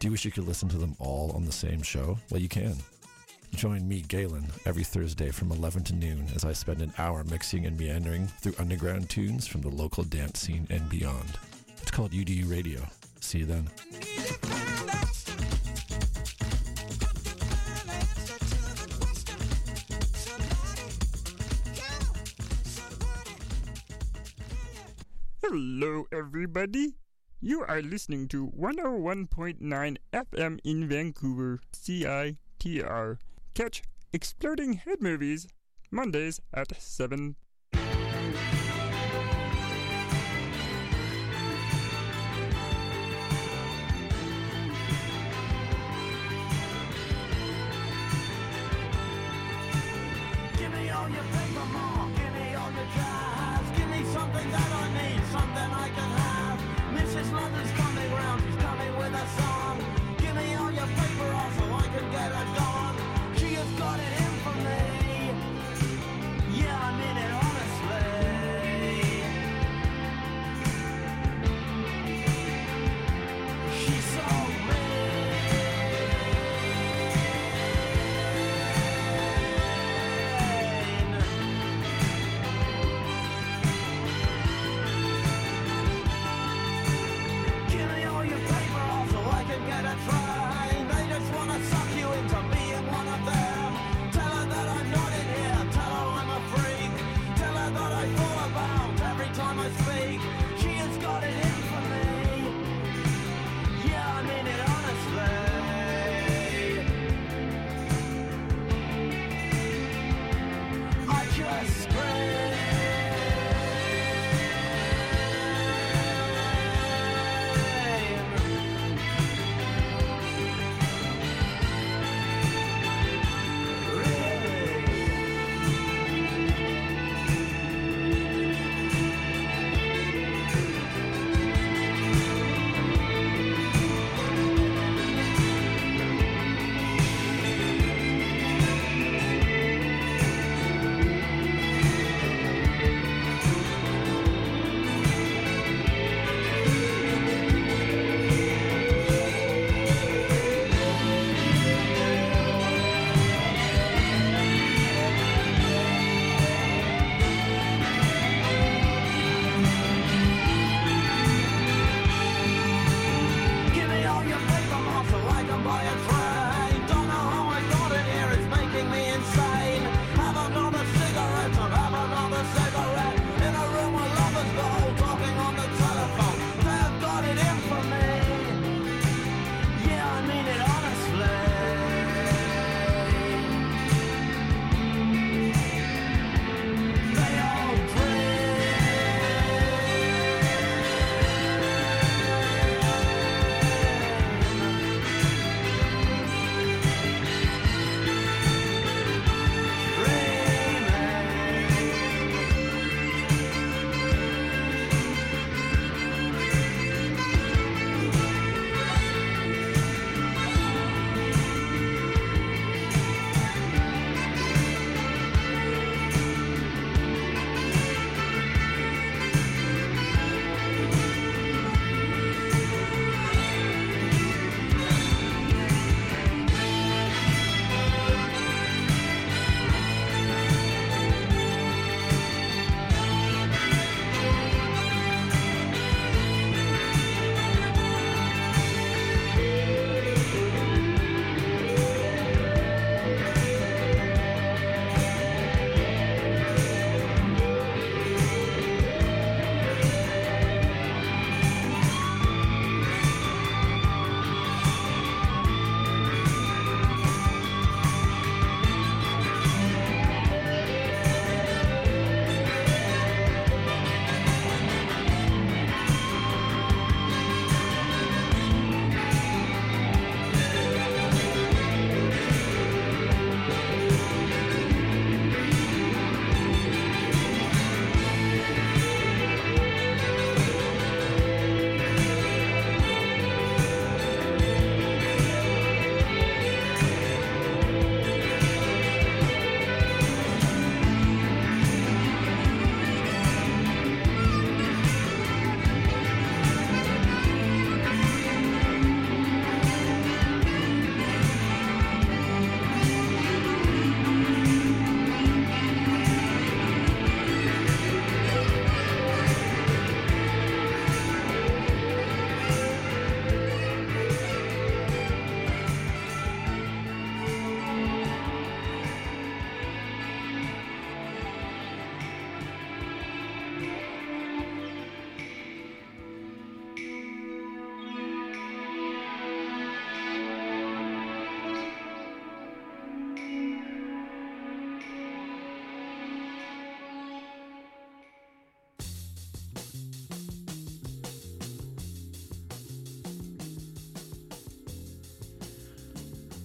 [0.00, 2.18] Do you wish you could listen to them all on the same show?
[2.32, 2.74] Well, you can.
[3.54, 7.64] Join me, Galen, every Thursday from 11 to noon as I spend an hour mixing
[7.64, 11.38] and meandering through underground tunes from the local dance scene and beyond.
[11.80, 12.80] It's called UDU Radio.
[13.20, 13.68] See you then.
[27.78, 33.18] Are listening to 101.9 FM in Vancouver, CITR.
[33.54, 35.46] Catch Exploding Head Movies
[35.92, 37.36] Mondays at 7.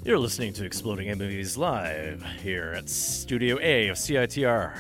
[0.06, 4.76] You're listening to Exploding Movies live here at Studio A of CITR.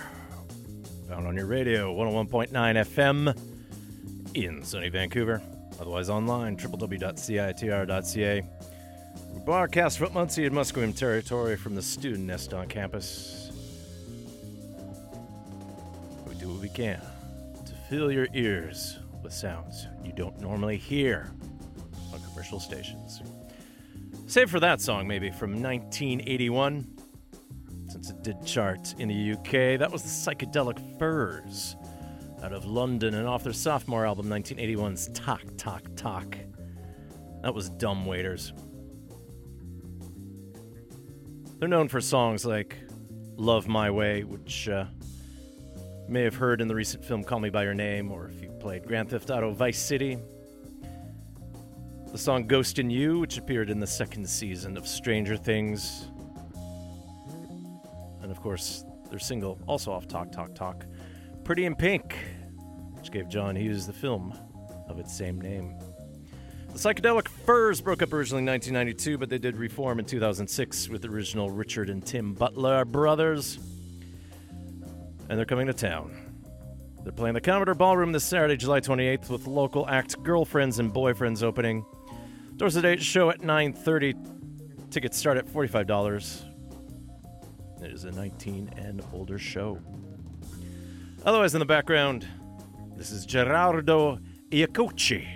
[1.07, 5.41] Found on your radio, 101.9 FM in sunny Vancouver.
[5.79, 8.41] Otherwise online, www.citr.ca.
[9.33, 13.49] We broadcast from Muncie and Musqueam territory from the student nest on campus.
[16.27, 16.99] We do what we can
[17.65, 21.31] to fill your ears with sounds you don't normally hear
[22.13, 23.21] on commercial stations.
[24.33, 26.87] Save for that song, maybe from 1981,
[27.87, 29.77] since it did chart in the UK.
[29.77, 31.75] That was the Psychedelic Furs
[32.41, 36.35] out of London and off their sophomore album, 1981's Talk, Talk, Talk.
[37.43, 38.53] That was Dumb Waiters.
[41.59, 42.75] They're known for songs like
[43.37, 44.85] Love My Way, which uh,
[46.09, 48.49] may have heard in the recent film Call Me By Your Name, or if you
[48.59, 50.17] played Grand Theft Auto Vice City.
[52.13, 56.11] The song Ghost in You, which appeared in the second season of Stranger Things.
[58.21, 60.85] And of course, their single, also off Talk Talk Talk,
[61.43, 62.15] Pretty in Pink,
[62.91, 64.31] which gave John Hughes the film
[64.87, 65.75] of its same name.
[66.71, 71.01] The Psychedelic Furs broke up originally in 1992, but they did reform in 2006 with
[71.01, 73.57] the original Richard and Tim Butler brothers.
[75.29, 76.15] And they're coming to town.
[77.03, 81.41] They're playing the Commodore Ballroom this Saturday, July 28th, with local act Girlfriends and Boyfriends
[81.41, 81.83] opening.
[82.57, 84.91] Doors at 8, show at 9.30.
[84.91, 86.43] Tickets start at $45.
[87.81, 89.79] It is a 19 and older show.
[91.25, 92.27] Otherwise, in the background,
[92.95, 94.19] this is Gerardo
[94.51, 95.27] Iacoucci.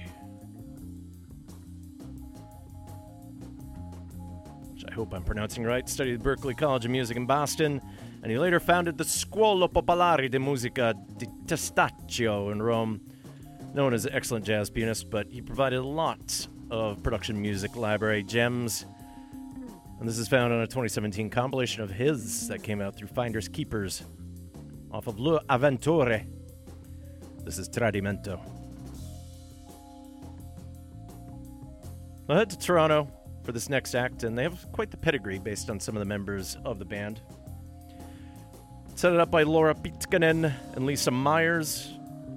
[4.72, 5.90] Which I hope I'm pronouncing right.
[5.90, 7.82] Studied at Berklee College of Music in Boston,
[8.22, 13.02] and he later founded the Scuola Popolare di Musica di Testaccio in Rome.
[13.74, 18.24] Known as an excellent jazz pianist, but he provided a lot of production music library
[18.24, 18.86] gems.
[20.00, 23.48] And this is found on a 2017 compilation of his that came out through Finders
[23.48, 24.04] Keepers
[24.92, 26.26] off of Le Avventure.
[27.44, 28.40] This is Tradimento.
[32.30, 33.10] I'll head to Toronto
[33.44, 36.06] for this next act, and they have quite the pedigree based on some of the
[36.06, 37.22] members of the band.
[38.96, 41.94] Set it up by Laura Pitkanen and Lisa Myers,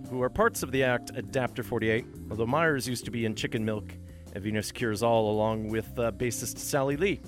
[0.08, 3.64] who are parts of the act Adapter 48, although Myers used to be in Chicken
[3.64, 3.92] Milk
[4.72, 7.20] Cures All, along with uh, bassist Sally Lee.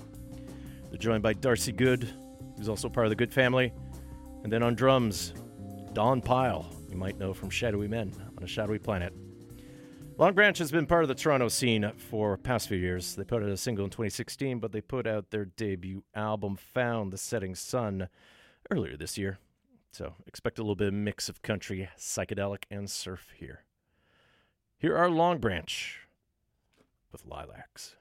[0.89, 2.09] They're joined by Darcy Good,
[2.57, 3.73] who's also part of the Good family,
[4.43, 5.33] and then on drums,
[5.93, 9.13] Don Pyle, you might know from Shadowy Men on a Shadowy Planet.
[10.17, 13.15] Long Branch has been part of the Toronto scene for past few years.
[13.15, 17.11] They put out a single in 2016, but they put out their debut album, Found
[17.11, 18.09] the Setting Sun,
[18.69, 19.39] earlier this year.
[19.91, 23.63] So expect a little bit of mix of country, psychedelic, and surf here.
[24.77, 25.99] Here are Long Branch
[27.13, 27.95] with Lilacs.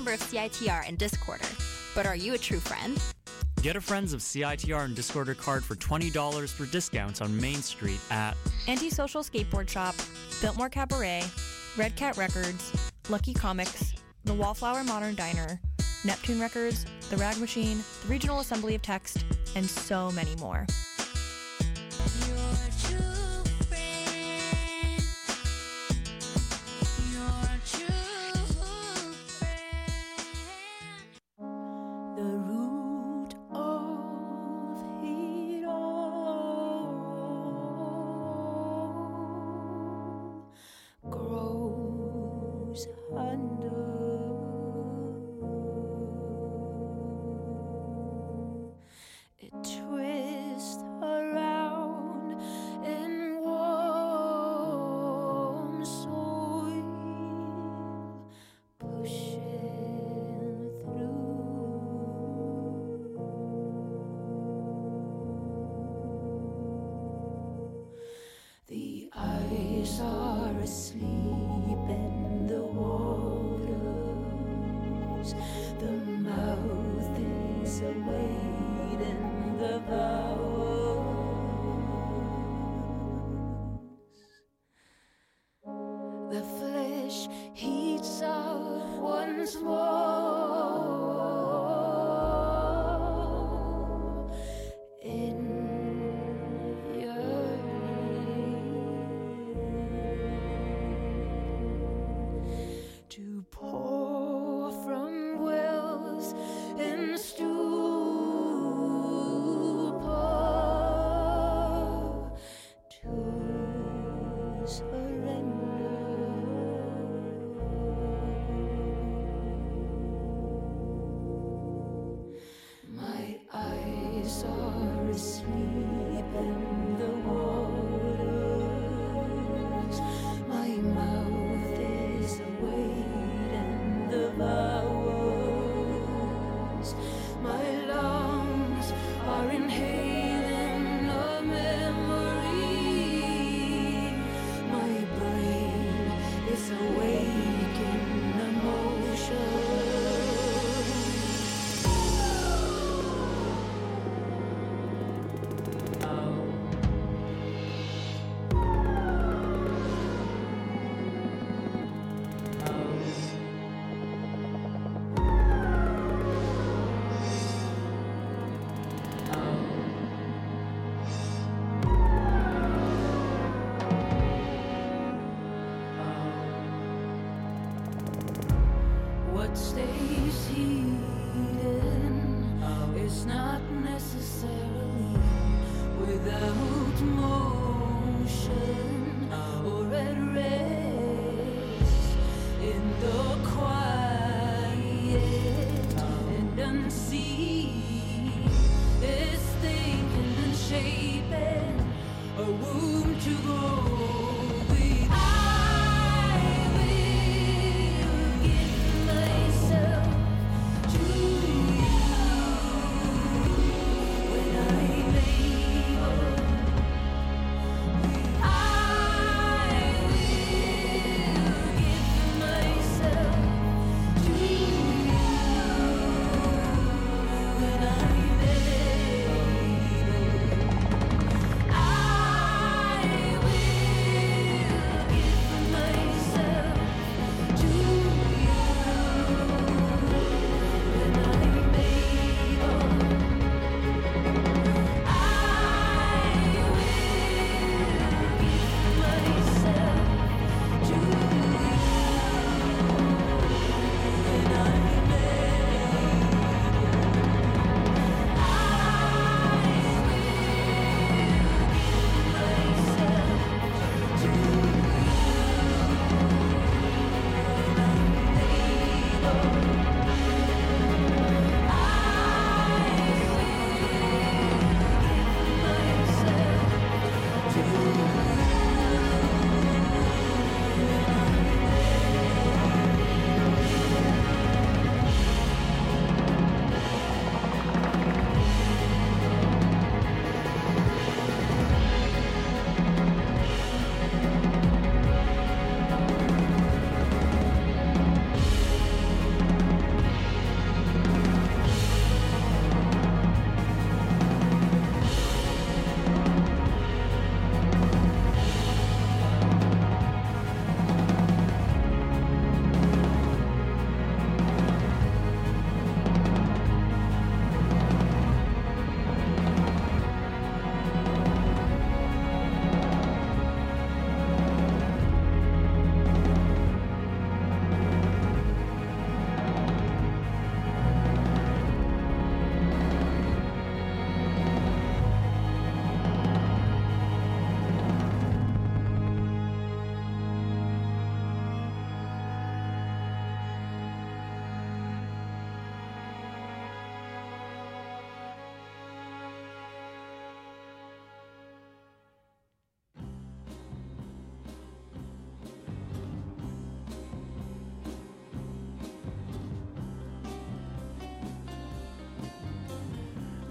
[0.00, 1.94] Member of CITR and Discorder.
[1.94, 2.98] But are you a true friend?
[3.60, 8.00] Get a Friends of CITR and Discorder card for $20 for discounts on Main Street
[8.10, 8.34] at
[8.66, 9.94] Antisocial Skateboard Shop,
[10.40, 11.24] Biltmore Cabaret,
[11.76, 13.92] Red Cat Records, Lucky Comics,
[14.24, 15.60] The Wallflower Modern Diner,
[16.06, 20.66] Neptune Records, The Rag Machine, the Regional Assembly of Text, and so many more.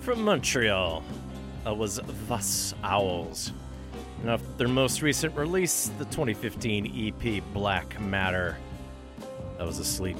[0.10, 1.04] From Montreal.
[1.66, 3.54] That was Thus Owls.
[4.28, 8.58] Off their most recent release, the 2015 EP Black Matter.
[9.60, 10.18] That was Asleep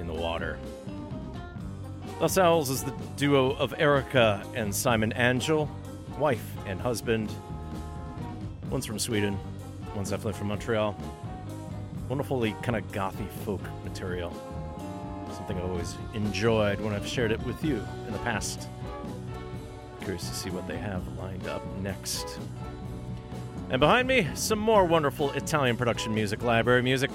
[0.00, 0.58] in the Water.
[2.18, 5.70] Thus Owls is the duo of Erika and Simon Angell,
[6.18, 7.32] wife and husband.
[8.68, 9.38] One's from Sweden,
[9.94, 10.98] one's definitely from Montreal.
[12.08, 14.32] Wonderfully kind of gothy folk material.
[15.36, 18.68] Something I've always enjoyed when I've shared it with you in the past.
[20.04, 22.38] Curious to see what they have lined up next.
[23.70, 27.10] And behind me, some more wonderful Italian production music, library music.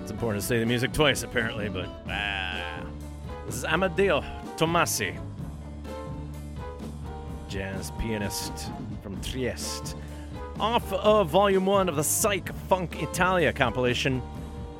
[0.00, 2.80] It's important to say the music twice, apparently, but ah.
[3.44, 4.24] This is Amedeo
[4.56, 5.20] Tommasi,
[7.48, 8.70] jazz pianist
[9.02, 9.96] from Trieste,
[10.58, 14.22] off of Volume 1 of the Psyche Funk Italia compilation,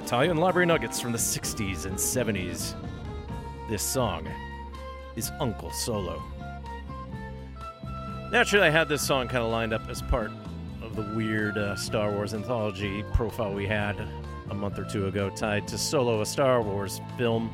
[0.03, 2.75] Italian Library Nuggets from the 60s and 70s.
[3.71, 4.29] This song
[5.15, 6.21] is Uncle Solo.
[8.33, 10.33] Naturally, I had this song kind of lined up as part
[10.83, 13.95] of the weird uh, Star Wars anthology profile we had
[14.51, 17.49] a month or two ago tied to Solo, a Star Wars film.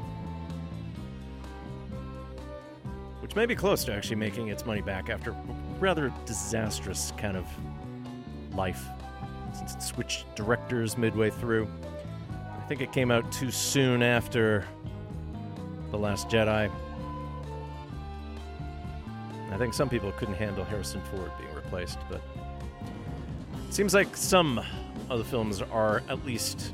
[3.21, 5.37] Which may be close to actually making its money back after
[5.79, 7.45] rather disastrous kind of
[8.55, 8.87] life
[9.53, 11.69] since it switched directors midway through.
[12.33, 14.67] I think it came out too soon after
[15.91, 16.71] The Last Jedi.
[19.53, 22.21] I think some people couldn't handle Harrison Ford being replaced, but
[23.67, 24.61] it seems like some
[25.09, 26.73] of the films are at least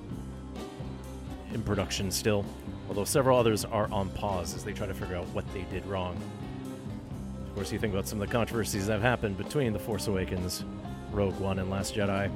[1.52, 2.44] in production still,
[2.88, 5.84] although several others are on pause as they try to figure out what they did
[5.86, 6.16] wrong.
[7.46, 10.06] Of course, you think about some of the controversies that have happened between The Force
[10.06, 10.64] Awakens,
[11.10, 12.30] Rogue One, and Last Jedi.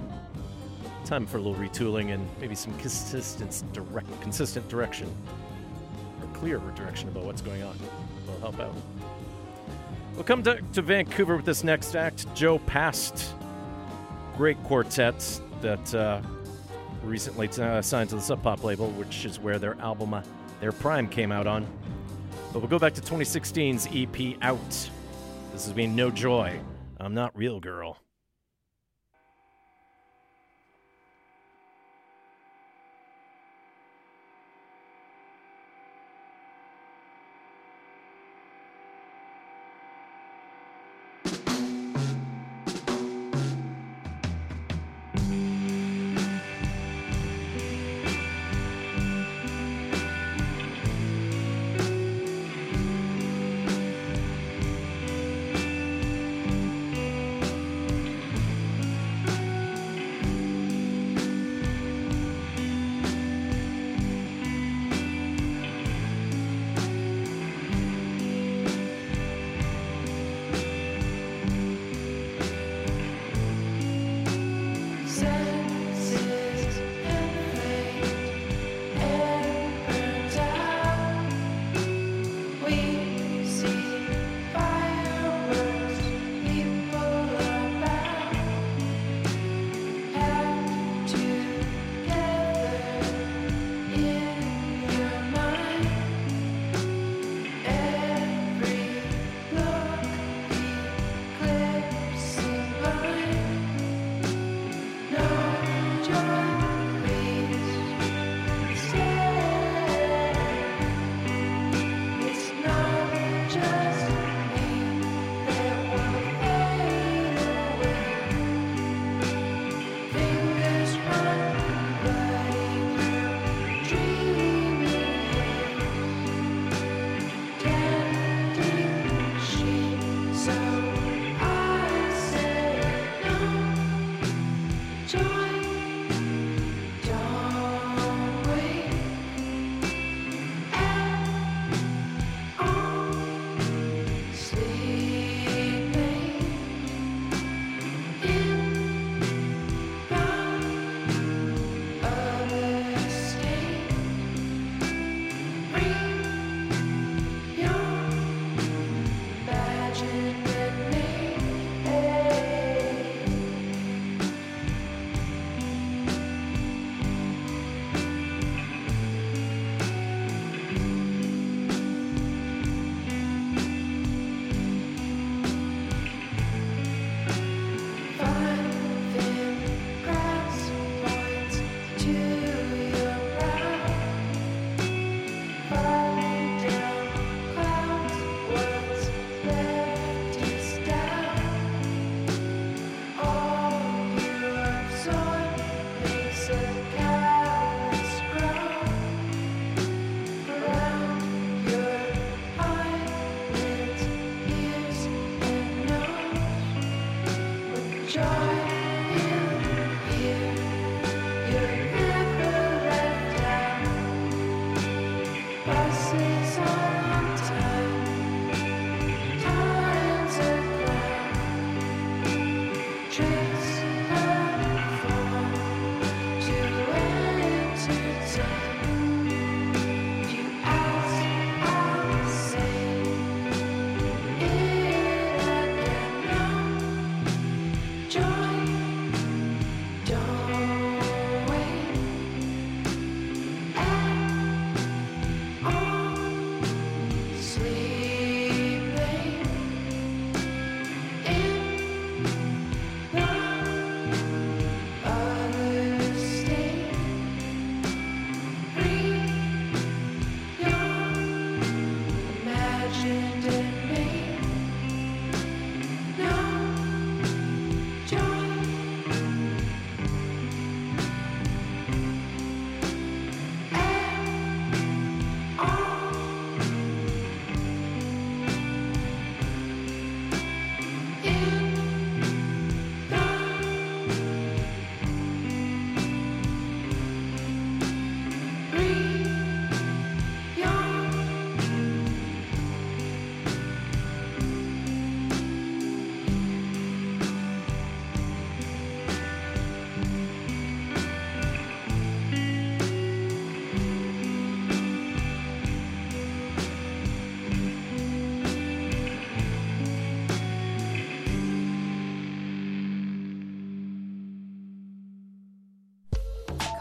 [1.07, 5.11] Time for a little retooling and maybe some consistent, direct, consistent direction,
[6.39, 7.77] clearer direction about what's going on.
[8.27, 8.75] Will help out.
[10.15, 12.33] We'll come to, to Vancouver with this next act.
[12.35, 13.35] Jo Passed,
[14.37, 16.23] great quartet that uh,
[17.03, 20.23] recently uh, signed to the Sub Pop label, which is where their album, uh,
[20.61, 21.67] Their Prime, came out on.
[22.53, 24.71] But we'll go back to 2016's EP Out.
[25.53, 26.59] This has been No Joy.
[26.99, 27.99] I'm Not Real Girl.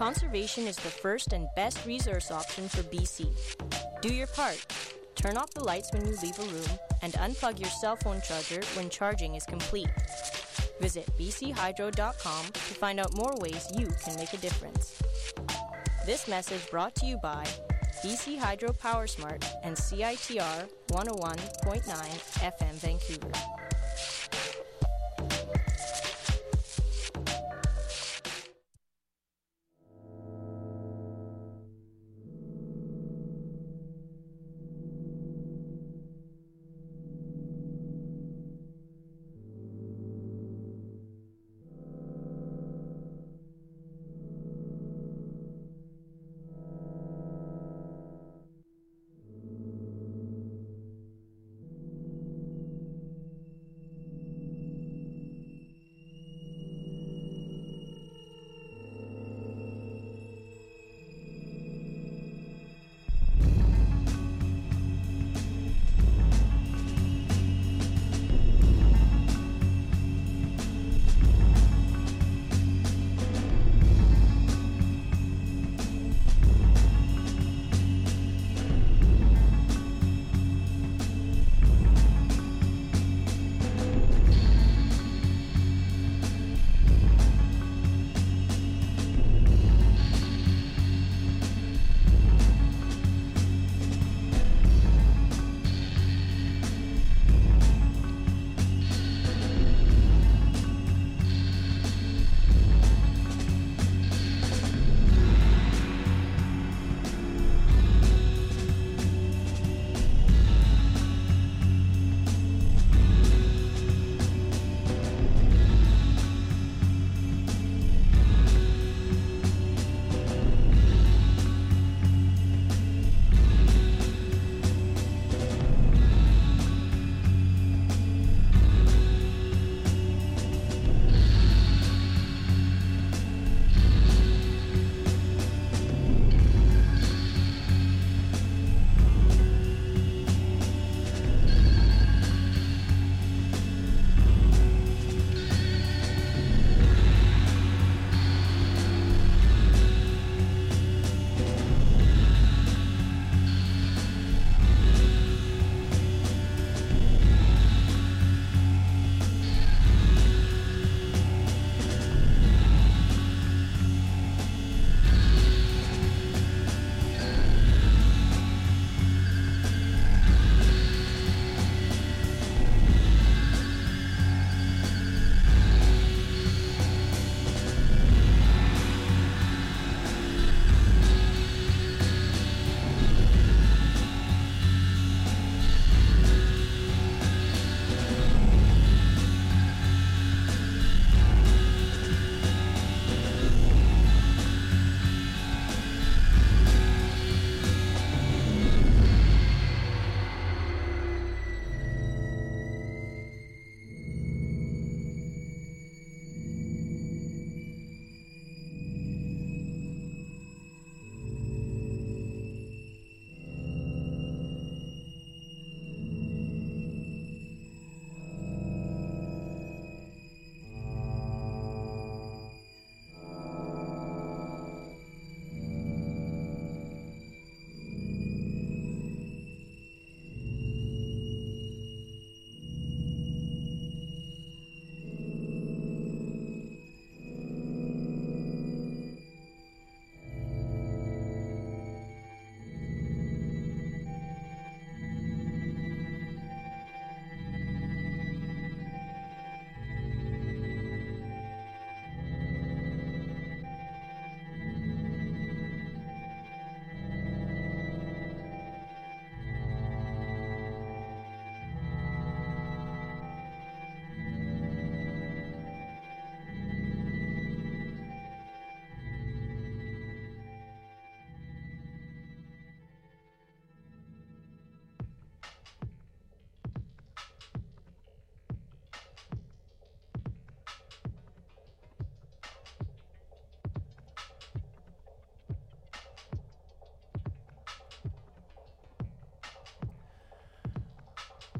[0.06, 3.28] Conservation is the first and best resource option for BC.
[4.04, 4.64] Do your part.
[5.16, 8.62] Turn off the lights when you leave a room and unplug your cell phone charger
[8.76, 9.90] when charging is complete.
[10.80, 15.02] Visit bchydro.com to find out more ways you can make a difference.
[16.06, 17.44] This message brought to you by
[18.04, 23.32] BC Hydro Power Smart and CITR 101.9 FM Vancouver.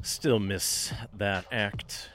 [0.06, 2.10] Still miss that act.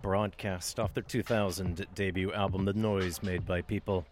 [0.00, 4.06] Broadcast off their 2000 debut album, The Noise Made by People.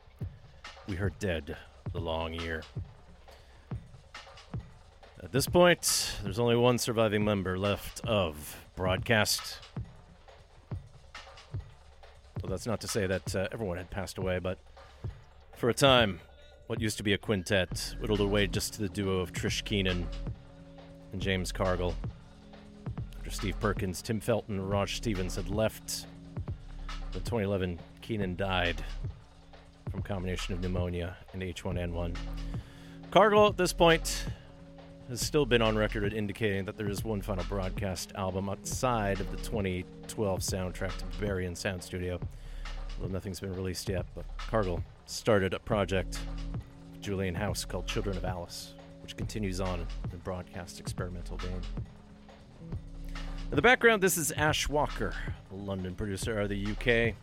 [0.86, 1.56] We Heard Dead,
[1.94, 2.62] The Long Year.
[5.22, 9.58] At this point, there's only one surviving member left of Broadcast.
[12.42, 14.58] Well, that's not to say that uh, everyone had passed away, but
[15.56, 16.20] for a time,
[16.66, 20.06] what used to be a quintet whittled away just to the duo of Trish Keenan
[21.14, 21.94] and James Cargill.
[23.26, 26.06] After Steve Perkins, Tim Felton, Roj Stevens had left,
[27.12, 28.80] in 2011, Keenan died
[29.90, 32.14] from combination of pneumonia and H1N1.
[33.10, 34.26] Cargill, at this point,
[35.08, 39.18] has still been on record at indicating that there is one final broadcast album outside
[39.18, 42.20] of the 2012 soundtrack to Berberian Sound Studio.
[42.96, 46.20] Although nothing's been released yet, but Cargill started a project
[47.00, 51.60] Julian House called Children of Alice, which continues on in broadcast experimental vein.
[53.48, 55.14] In the background, this is Ash Walker,
[55.52, 57.14] a London producer out of the UK,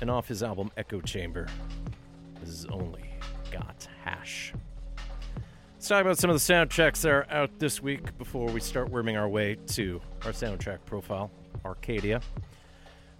[0.00, 1.48] and off his album Echo Chamber.
[2.40, 3.10] This is only
[3.50, 4.52] got hash.
[5.74, 8.88] Let's talk about some of the soundtracks that are out this week before we start
[8.88, 11.32] worming our way to our soundtrack profile,
[11.64, 12.20] Arcadia.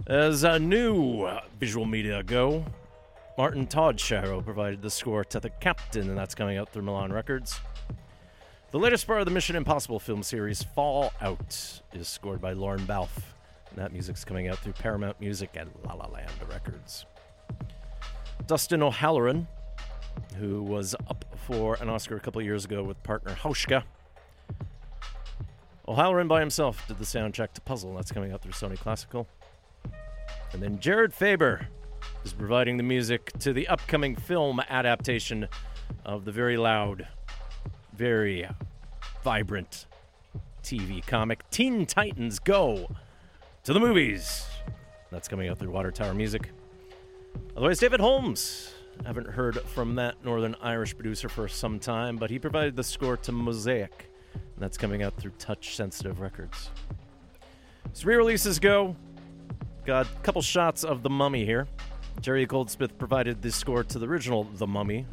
[0.06, 1.28] As a new
[1.58, 2.64] visual media go,
[3.36, 7.60] Martin Todsharow provided the score to The Captain, and that's coming out through Milan Records.
[8.70, 13.34] The latest part of the Mission Impossible film series, Fallout, is scored by Lorne Balfe,
[13.70, 17.06] and that music's coming out through Paramount Music and La La Land Records.
[18.46, 19.48] Dustin O'Halloran,
[20.36, 23.84] who was up for an Oscar a couple years ago with partner Hauschka.
[25.88, 29.26] O'Halloran by himself did the soundtrack to Puzzle, that's coming out through Sony Classical.
[30.52, 31.68] And then Jared Faber
[32.22, 35.48] is providing the music to the upcoming film adaptation
[36.04, 37.08] of the very loud,
[37.98, 38.48] very
[39.24, 39.86] vibrant
[40.62, 42.88] TV comic Teen Titans Go
[43.64, 44.46] to the movies.
[45.10, 46.50] That's coming out through Water Tower Music.
[47.56, 48.72] Otherwise, David Holmes.
[49.04, 52.84] I haven't heard from that Northern Irish producer for some time, but he provided the
[52.84, 56.70] score to Mosaic, and that's coming out through Touch Sensitive Records.
[57.92, 58.94] As re releases go,
[59.84, 61.66] got a couple shots of The Mummy here.
[62.20, 65.04] Jerry Goldsmith provided the score to the original The Mummy,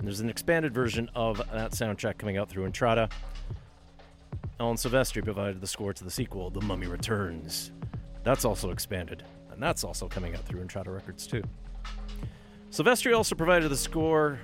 [0.00, 3.06] and there's an expanded version of that soundtrack coming out through Entrada.
[4.58, 7.70] Alan Silvestri provided the score to the sequel, The Mummy Returns.
[8.24, 9.22] That's also expanded,
[9.52, 11.42] and that's also coming out through Entrada Records too.
[12.70, 14.40] Silvestri also provided the score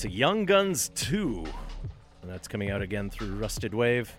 [0.00, 1.44] to Young Guns 2,
[2.22, 4.12] and that's coming out again through Rusted Wave.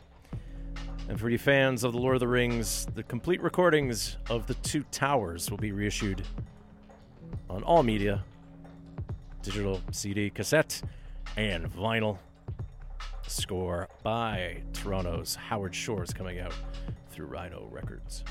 [1.10, 4.54] And for you fans of The Lord of the Rings, the complete recordings of The
[4.56, 6.24] Two Towers will be reissued
[7.50, 8.24] on all media
[9.46, 10.82] digital, CD, cassette,
[11.38, 12.18] and vinyl.
[13.28, 16.54] Score by Toronto's Howard Shore's coming out
[17.12, 18.24] through Rhino Records.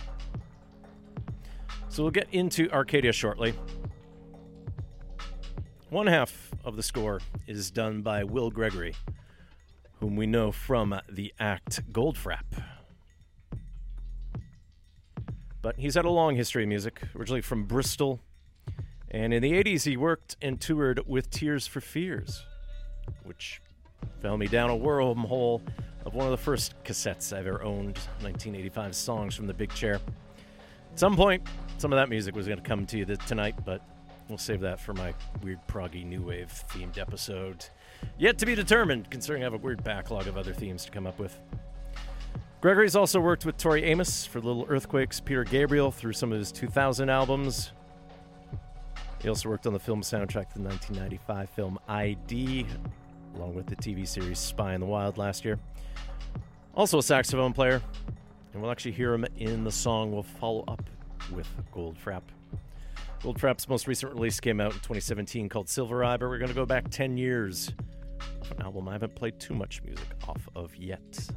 [1.88, 3.54] So we'll get into Arcadia shortly.
[5.90, 8.94] One half of the score is done by Will Gregory,
[10.00, 12.62] whom we know from the act Goldfrapp.
[15.62, 18.20] But he's had a long history of music, originally from Bristol.
[19.14, 22.44] And in the 80s, he worked and toured with Tears for Fears,
[23.22, 23.62] which
[24.20, 25.62] fell me down a wormhole
[26.04, 30.00] of one of the first cassettes I've ever owned 1985 songs from the big chair.
[30.92, 31.46] At some point,
[31.78, 33.82] some of that music was going to come to you tonight, but
[34.28, 35.14] we'll save that for my
[35.44, 37.66] weird proggy new wave themed episode.
[38.18, 41.06] Yet to be determined, considering I have a weird backlog of other themes to come
[41.06, 41.38] up with.
[42.60, 46.50] Gregory's also worked with Tori Amos for Little Earthquakes, Peter Gabriel through some of his
[46.50, 47.70] 2000 albums.
[49.24, 52.66] He also worked on the film soundtrack to the 1995 film ID,
[53.36, 55.58] along with the TV series Spy in the Wild last year.
[56.74, 57.80] Also a saxophone player,
[58.52, 60.82] and we'll actually hear him in the song we'll follow up
[61.32, 62.20] with Goldfrapp.
[63.22, 66.54] Goldfrapp's most recent release came out in 2017 called Silver Eye, but we're going to
[66.54, 67.72] go back 10 years
[68.42, 71.30] of an album I haven't played too much music off of yet.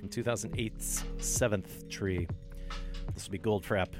[0.00, 2.26] From 2008's Seventh Tree.
[3.14, 3.90] This will be Goldfrapp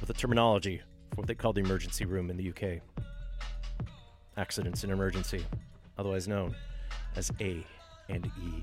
[0.00, 0.82] with a terminology
[1.14, 2.80] what they call the emergency room in the UK.
[4.36, 5.44] Accidents in emergency,
[5.96, 6.54] otherwise known
[7.16, 7.64] as A
[8.08, 8.62] and E.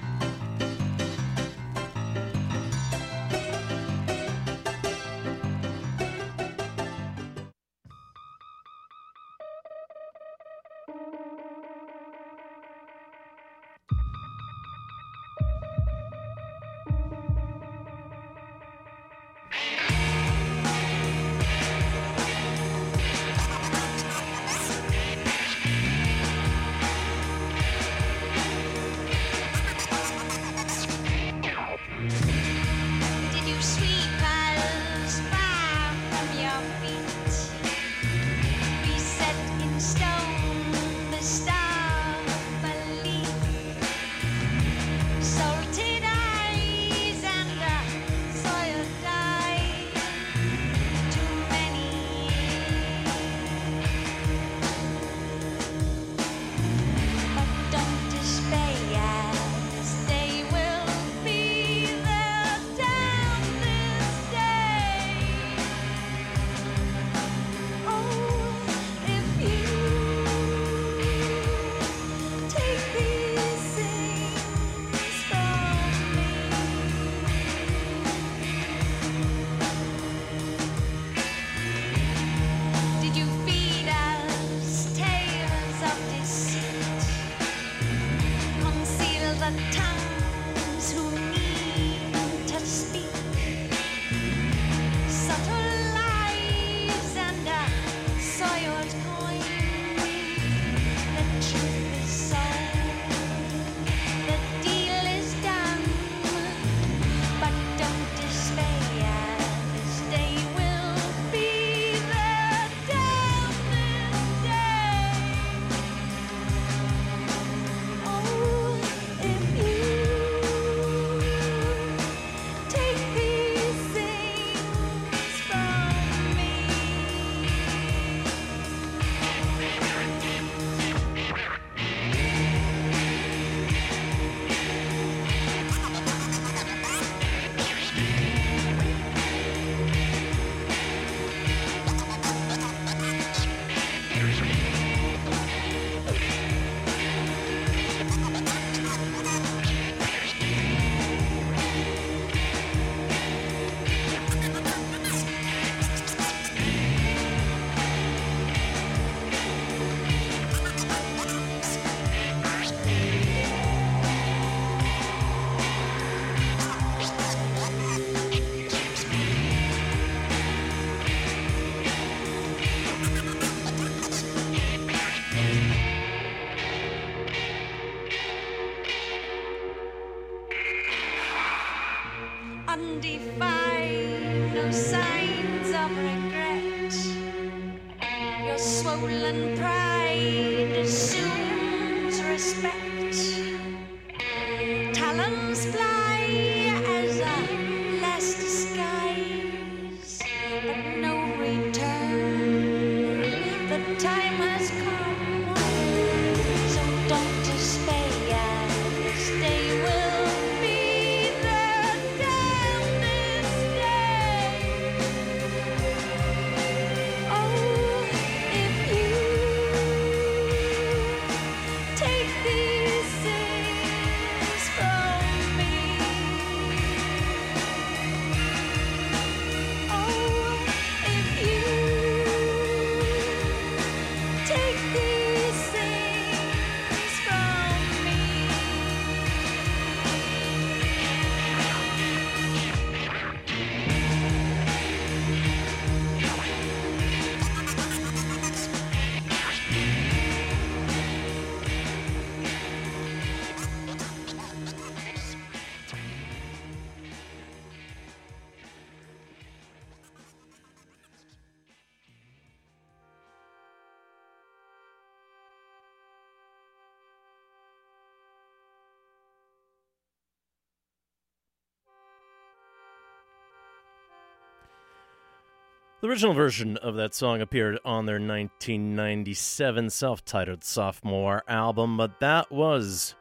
[276.01, 282.19] The original version of that song appeared on their 1997 self titled sophomore album, but
[282.21, 283.13] that was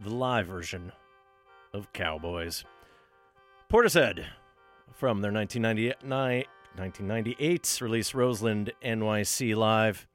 [0.00, 0.92] the live version
[1.74, 2.64] of Cowboys.
[3.70, 4.24] Portishead,
[4.94, 6.46] from their 1998,
[6.76, 10.06] 1998 release Roseland NYC Live,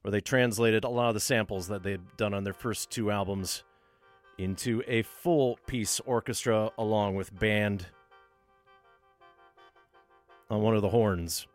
[0.00, 3.10] where they translated a lot of the samples that they'd done on their first two
[3.10, 3.62] albums
[4.38, 7.84] into a full piece orchestra along with band.
[10.50, 11.46] On one of the horns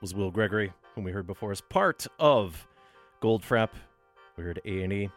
[0.00, 2.66] was Will Gregory, whom we heard before as part of
[3.22, 3.70] Goldfrapp.
[4.36, 5.10] We heard A and E,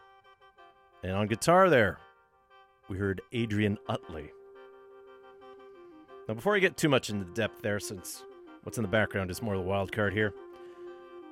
[1.04, 1.98] and on guitar there,
[2.90, 4.32] we heard Adrian Utley.
[6.28, 8.24] Now, before I get too much into the depth there, since
[8.64, 10.34] what's in the background is more of the wild card here,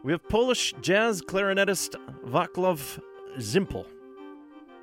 [0.04, 3.00] we have Polish jazz clarinetist Wacław
[3.38, 3.86] Zimpel.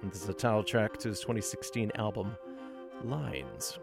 [0.02, 2.36] And this is a title track to his 2016 album,
[3.02, 3.78] Lines.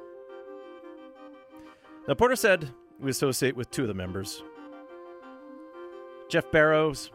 [2.08, 2.70] Now, Portishead
[3.04, 4.44] we associate with two of the members
[6.30, 7.12] Geoff Barrows,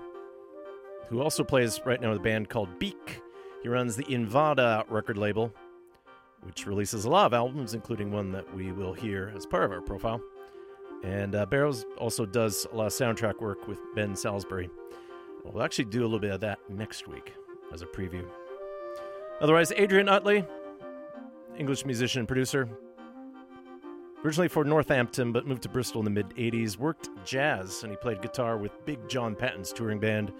[1.09, 3.21] who also plays right now with a band called Beak.
[3.63, 5.53] He runs the Invada record label,
[6.43, 9.73] which releases a lot of albums, including one that we will hear as part of
[9.73, 10.21] our profile.
[11.03, 14.71] And uh, Barrows also does a lot of soundtrack work with Ben Salisbury.
[15.45, 17.33] We'll actually do a little bit of that next week
[17.73, 18.25] as a preview.
[19.41, 20.45] Otherwise, Adrian Utley,
[21.57, 22.69] English musician and producer,
[24.25, 27.97] originally for Northampton but moved to Bristol in the mid 80s, worked jazz, and he
[27.97, 30.33] played guitar with Big John Patton's touring band.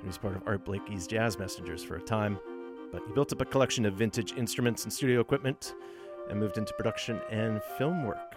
[0.00, 2.38] He was part of Art Blakey's Jazz Messengers for a time.
[2.92, 5.74] But he built up a collection of vintage instruments and studio equipment
[6.28, 8.36] and moved into production and film work.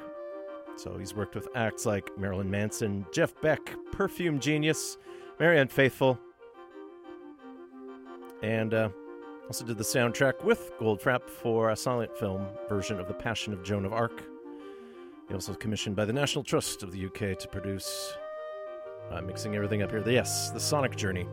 [0.75, 4.97] So he's worked with acts like Marilyn Manson, Jeff Beck, Perfume Genius,
[5.39, 6.19] Marianne Faithfull,
[8.41, 8.89] and uh,
[9.47, 13.63] also did the soundtrack with Goldfrapp for a silent film version of The Passion of
[13.63, 14.23] Joan of Arc.
[15.27, 18.13] He also commissioned by the National Trust of the UK to produce,
[19.11, 21.27] I'm mixing everything up here, yes, The Sonic Journey.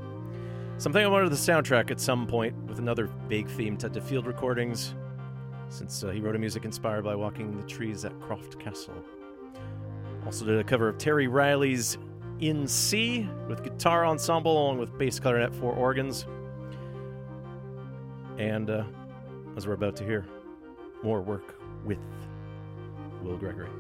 [0.79, 4.95] Something I wanted the soundtrack at some point with another vague theme to field recordings,
[5.69, 8.95] since uh, he wrote a music inspired by walking the trees at Croft Castle.
[10.25, 11.99] Also did a cover of Terry Riley's
[12.39, 16.27] In C with guitar ensemble along with bass clarinet, four organs.
[18.39, 18.85] And uh,
[19.57, 20.25] as we're about to hear,
[21.03, 21.99] more work with
[23.23, 23.71] Will Gregory.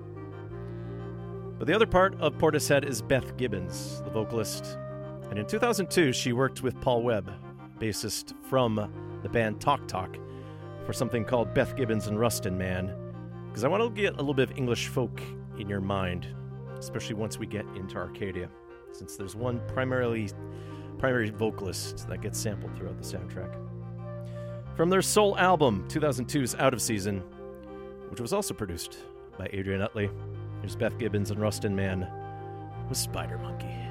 [1.58, 4.78] But the other part of Portishead is Beth Gibbons, the vocalist.
[5.28, 7.30] And in 2002, she worked with Paul Webb,
[7.78, 10.16] bassist from the band Talk Talk,
[10.86, 12.94] for something called Beth Gibbons and Rustin Man.
[13.48, 15.20] Because I want to get a little bit of English folk
[15.58, 16.26] in your mind,
[16.78, 18.48] especially once we get into Arcadia,
[18.92, 20.30] since there's one primarily
[20.98, 23.54] primary vocalist that gets sampled throughout the soundtrack.
[24.76, 27.20] From their sole album, 2002's Out of Season,
[28.08, 28.98] which was also produced
[29.40, 30.10] by Adrian Utley,
[30.60, 32.06] here's Beth Gibbons and Rustin Man
[32.90, 33.89] with Spider Monkey.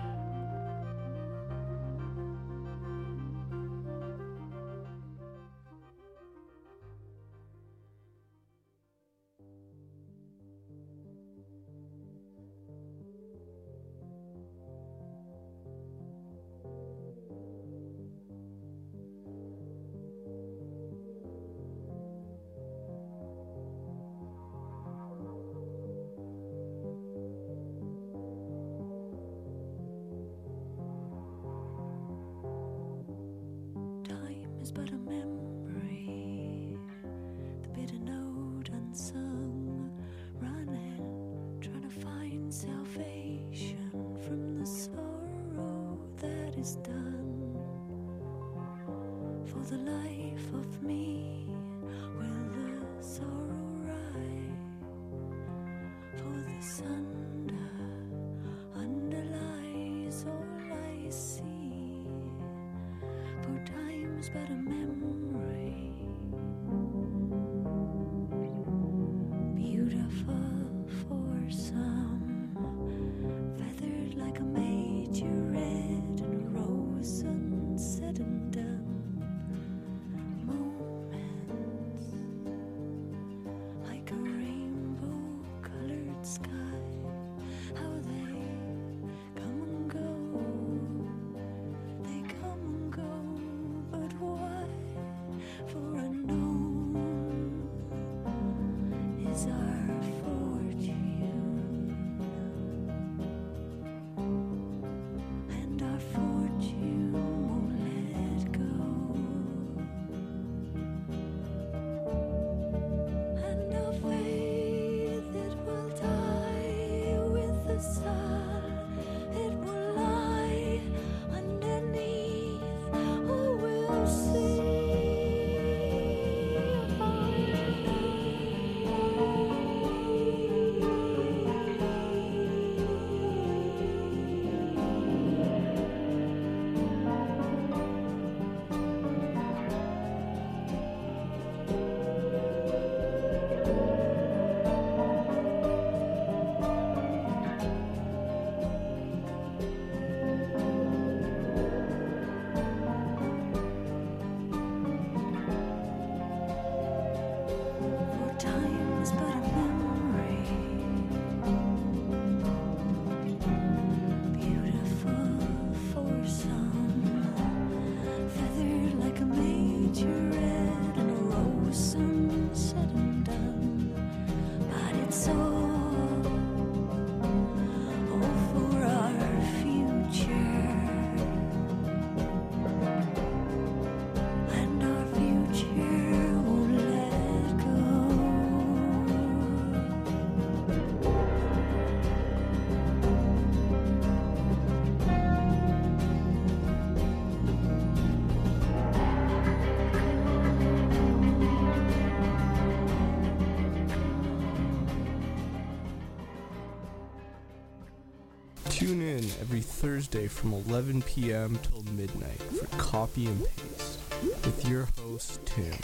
[208.89, 211.59] Tune in every Thursday from 11 p.m.
[211.61, 213.99] till midnight for Copy and Paste
[214.43, 215.75] with your host Tim,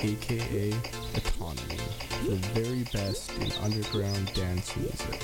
[0.00, 0.74] aka
[1.16, 1.78] Autonomy,
[2.26, 5.22] the very best in underground dance music.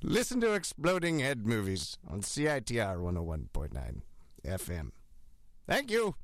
[0.00, 4.02] Listen to Exploding Head Movies on CITR 101.9
[4.46, 4.90] FM.
[5.66, 6.14] Thank you.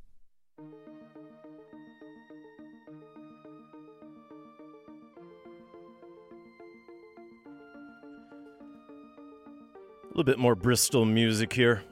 [10.15, 11.83] Little bit more Bristol music here.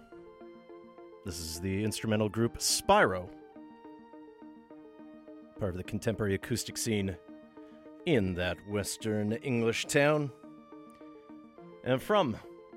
[1.25, 3.29] This is the instrumental group Spiro,
[5.59, 7.17] part of the contemporary acoustic scene
[8.07, 10.31] in that Western English town.
[11.83, 12.37] And from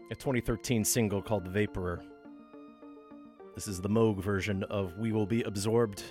[0.10, 2.02] a 2013 single called The Vaporer.
[3.54, 6.02] This is the Moog version of We Will Be Absorbed,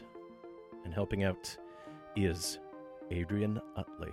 [0.85, 1.57] and helping out
[2.15, 2.61] is
[3.11, 4.13] Adrian Utley.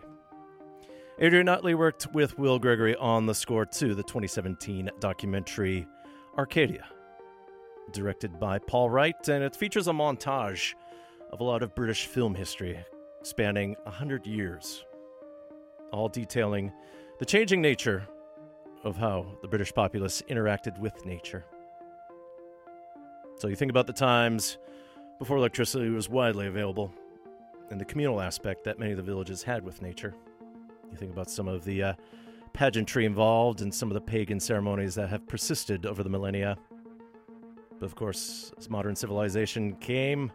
[1.23, 5.85] Adrian Utley worked with Will Gregory on the score to the 2017 documentary
[6.35, 6.83] Arcadia,
[7.91, 10.73] directed by Paul Wright, and it features a montage
[11.31, 12.83] of a lot of British film history
[13.21, 14.83] spanning 100 years,
[15.93, 16.73] all detailing
[17.19, 18.07] the changing nature
[18.83, 21.45] of how the British populace interacted with nature.
[23.37, 24.57] So you think about the times
[25.19, 26.91] before electricity was widely available
[27.69, 30.15] and the communal aspect that many of the villages had with nature.
[30.91, 31.93] You think about some of the uh,
[32.53, 36.57] pageantry involved and some of the pagan ceremonies that have persisted over the millennia.
[37.79, 40.31] But of course, as modern civilization came,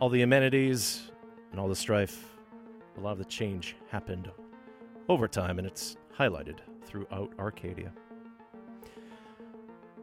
[0.00, 1.12] all the amenities
[1.50, 2.34] and all the strife,
[2.96, 4.30] a lot of the change happened
[5.08, 7.92] over time, and it's highlighted throughout Arcadia.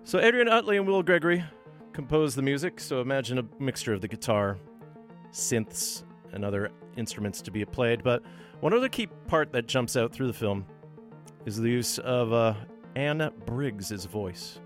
[0.03, 1.43] So Adrian Utley and Will Gregory
[1.93, 4.57] composed the music, so imagine a mixture of the guitar,
[5.31, 6.03] synths,
[6.33, 8.03] and other instruments to be played.
[8.03, 8.23] But
[8.61, 10.65] one other key part that jumps out through the film
[11.45, 12.53] is the use of uh,
[12.95, 14.59] Anne Briggs' voice.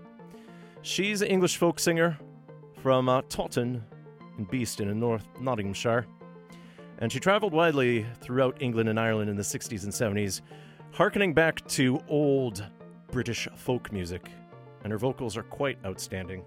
[0.82, 2.18] She's an English folk singer
[2.82, 3.82] from uh, Toton
[4.38, 6.06] in Beeston in North Nottinghamshire.
[6.98, 10.42] And she traveled widely throughout England and Ireland in the 60s and 70s,
[10.92, 12.64] harkening back to old
[13.10, 14.30] British folk music.
[14.84, 16.44] And her vocals are quite outstanding.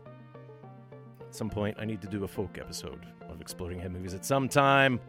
[1.20, 4.24] At some point, I need to do a folk episode of Exploding Head Movies at
[4.24, 5.00] some time,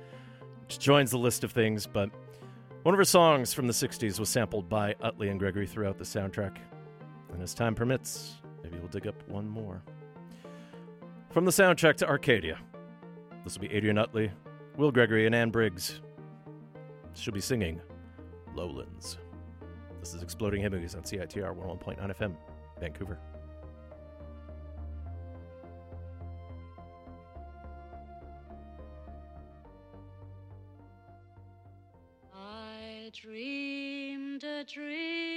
[0.62, 1.86] which joins the list of things.
[1.86, 2.10] But
[2.82, 6.04] one of her songs from the 60s was sampled by Utley and Gregory throughout the
[6.04, 6.56] soundtrack.
[7.32, 9.82] And as time permits, maybe we'll dig up one more.
[11.30, 12.58] From the soundtrack to Arcadia,
[13.44, 14.30] this will be Adrian Utley,
[14.76, 16.00] Will Gregory, and Anne Briggs.
[17.14, 17.80] She'll be singing
[18.54, 19.18] Lowlands.
[20.00, 22.34] This is Exploding Head Movies on CITR 101.9 FM,
[22.80, 23.18] Vancouver.
[34.72, 35.29] Dreamed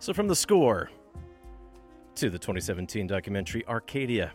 [0.00, 0.90] So, from the score
[2.14, 4.32] to the 2017 documentary Arcadia,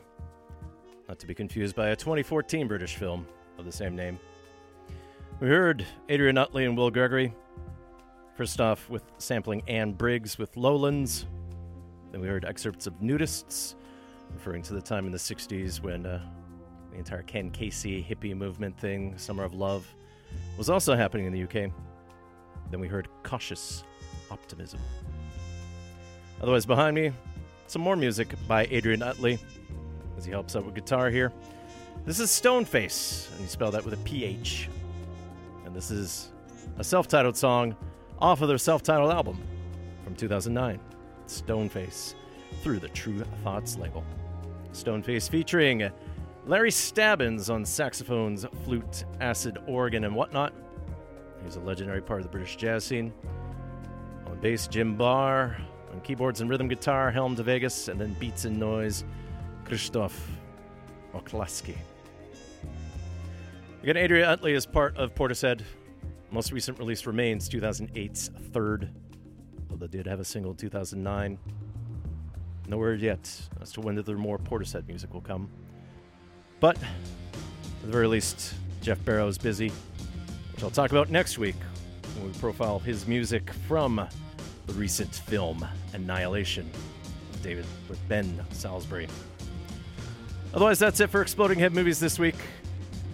[1.07, 3.25] not to be confused by a 2014 British film
[3.57, 4.19] of the same name,
[5.39, 7.33] we heard Adrian Utley and Will Gregory.
[8.35, 11.25] First off, with sampling Anne Briggs with Lowlands.
[12.11, 13.73] Then we heard excerpts of Nudists,
[14.35, 16.21] referring to the time in the 60s when uh,
[16.91, 19.91] the entire Ken Kesey hippie movement thing, Summer of Love,
[20.59, 21.71] was also happening in the UK.
[22.69, 23.83] Then we heard Cautious
[24.29, 24.79] Optimism.
[26.41, 27.11] Otherwise, behind me,
[27.67, 29.39] some more music by Adrian Utley
[30.17, 31.31] as he helps out with guitar here.
[32.05, 34.69] This is Stonephace, and you spell that with a PH.
[35.65, 36.31] And this is
[36.77, 37.75] a self titled song
[38.19, 39.41] off of their self titled album
[40.03, 40.79] from 2009,
[41.25, 42.15] Stonephace,
[42.61, 44.03] through the Tru Thoughts label.
[44.71, 45.89] Stonephace featuring
[46.45, 50.53] Larry Stabbins on saxophones, flute, acid, organ, and whatnot.
[51.43, 53.11] He's a legendary part of the British jazz scene.
[54.27, 55.57] On bass, Jim Barr.
[55.95, 57.87] On keyboards and rhythm guitar, Helm de Vegas.
[57.87, 59.05] And then beats and noise,
[59.63, 60.11] Krzysztof
[61.13, 61.77] Oklaski.
[63.81, 65.61] Again, Adrian Utley is part of Portishead.
[66.31, 68.89] Most recent release remains 2008's third,
[69.71, 71.37] although they did have a single in 2009.
[72.67, 73.31] No word yet
[73.61, 75.49] as to when the more Portishead music will come.
[76.59, 79.71] But, at the very least, Geoff Barrow is busy,
[80.51, 81.55] which I'll talk about next week
[82.15, 84.05] when we profile his music from
[84.67, 86.69] the recent film Annihilation,
[87.41, 89.07] David with Ben Salisbury.
[90.53, 92.35] Otherwise, that's it for Exploding Head Movies this week.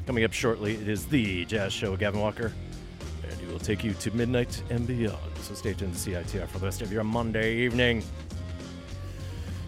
[0.05, 2.53] Coming up shortly, it is the Jazz Show with Gavin Walker,
[3.23, 5.17] and he will take you to midnight and beyond.
[5.41, 8.03] So stay tuned to CITR for the rest of your Monday evening.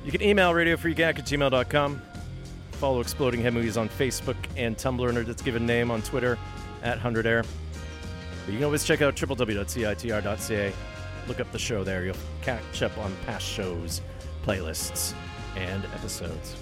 [0.05, 2.01] You can email radiofreegak at gmail.com.
[2.73, 6.38] Follow Exploding Head Movies on Facebook and Tumblr under its given name on Twitter
[6.81, 7.45] at 100air.
[8.45, 10.73] But you can always check out www.citr.ca.
[11.28, 12.04] Look up the show there.
[12.04, 14.02] You'll catch up on past shows,
[14.45, 15.14] playlists,
[15.56, 16.56] and episodes.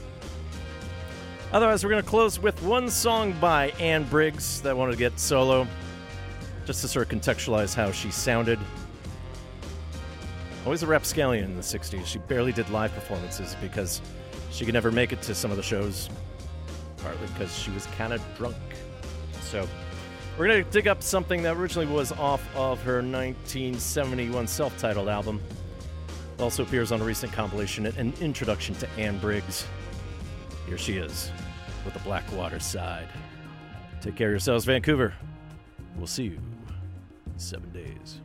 [1.51, 5.19] Otherwise, we're going to close with one song by Anne Briggs that wanted to get
[5.19, 5.67] solo,
[6.65, 8.59] just to sort of contextualize how she sounded.
[10.63, 12.05] Always a rapscallion in the 60s.
[12.05, 13.99] She barely did live performances because
[14.51, 16.09] she could never make it to some of the shows,
[16.97, 18.55] partly because she was kind of drunk.
[19.41, 19.67] So,
[20.37, 25.09] we're going to dig up something that originally was off of her 1971 self titled
[25.09, 25.41] album.
[26.37, 29.65] It also appears on a recent compilation, An Introduction to Anne Briggs.
[30.67, 31.31] Here she is
[31.83, 33.07] with the Blackwaterside.
[34.01, 35.13] Take care of yourselves, Vancouver.
[35.97, 36.39] We'll see you
[37.27, 38.21] in seven days.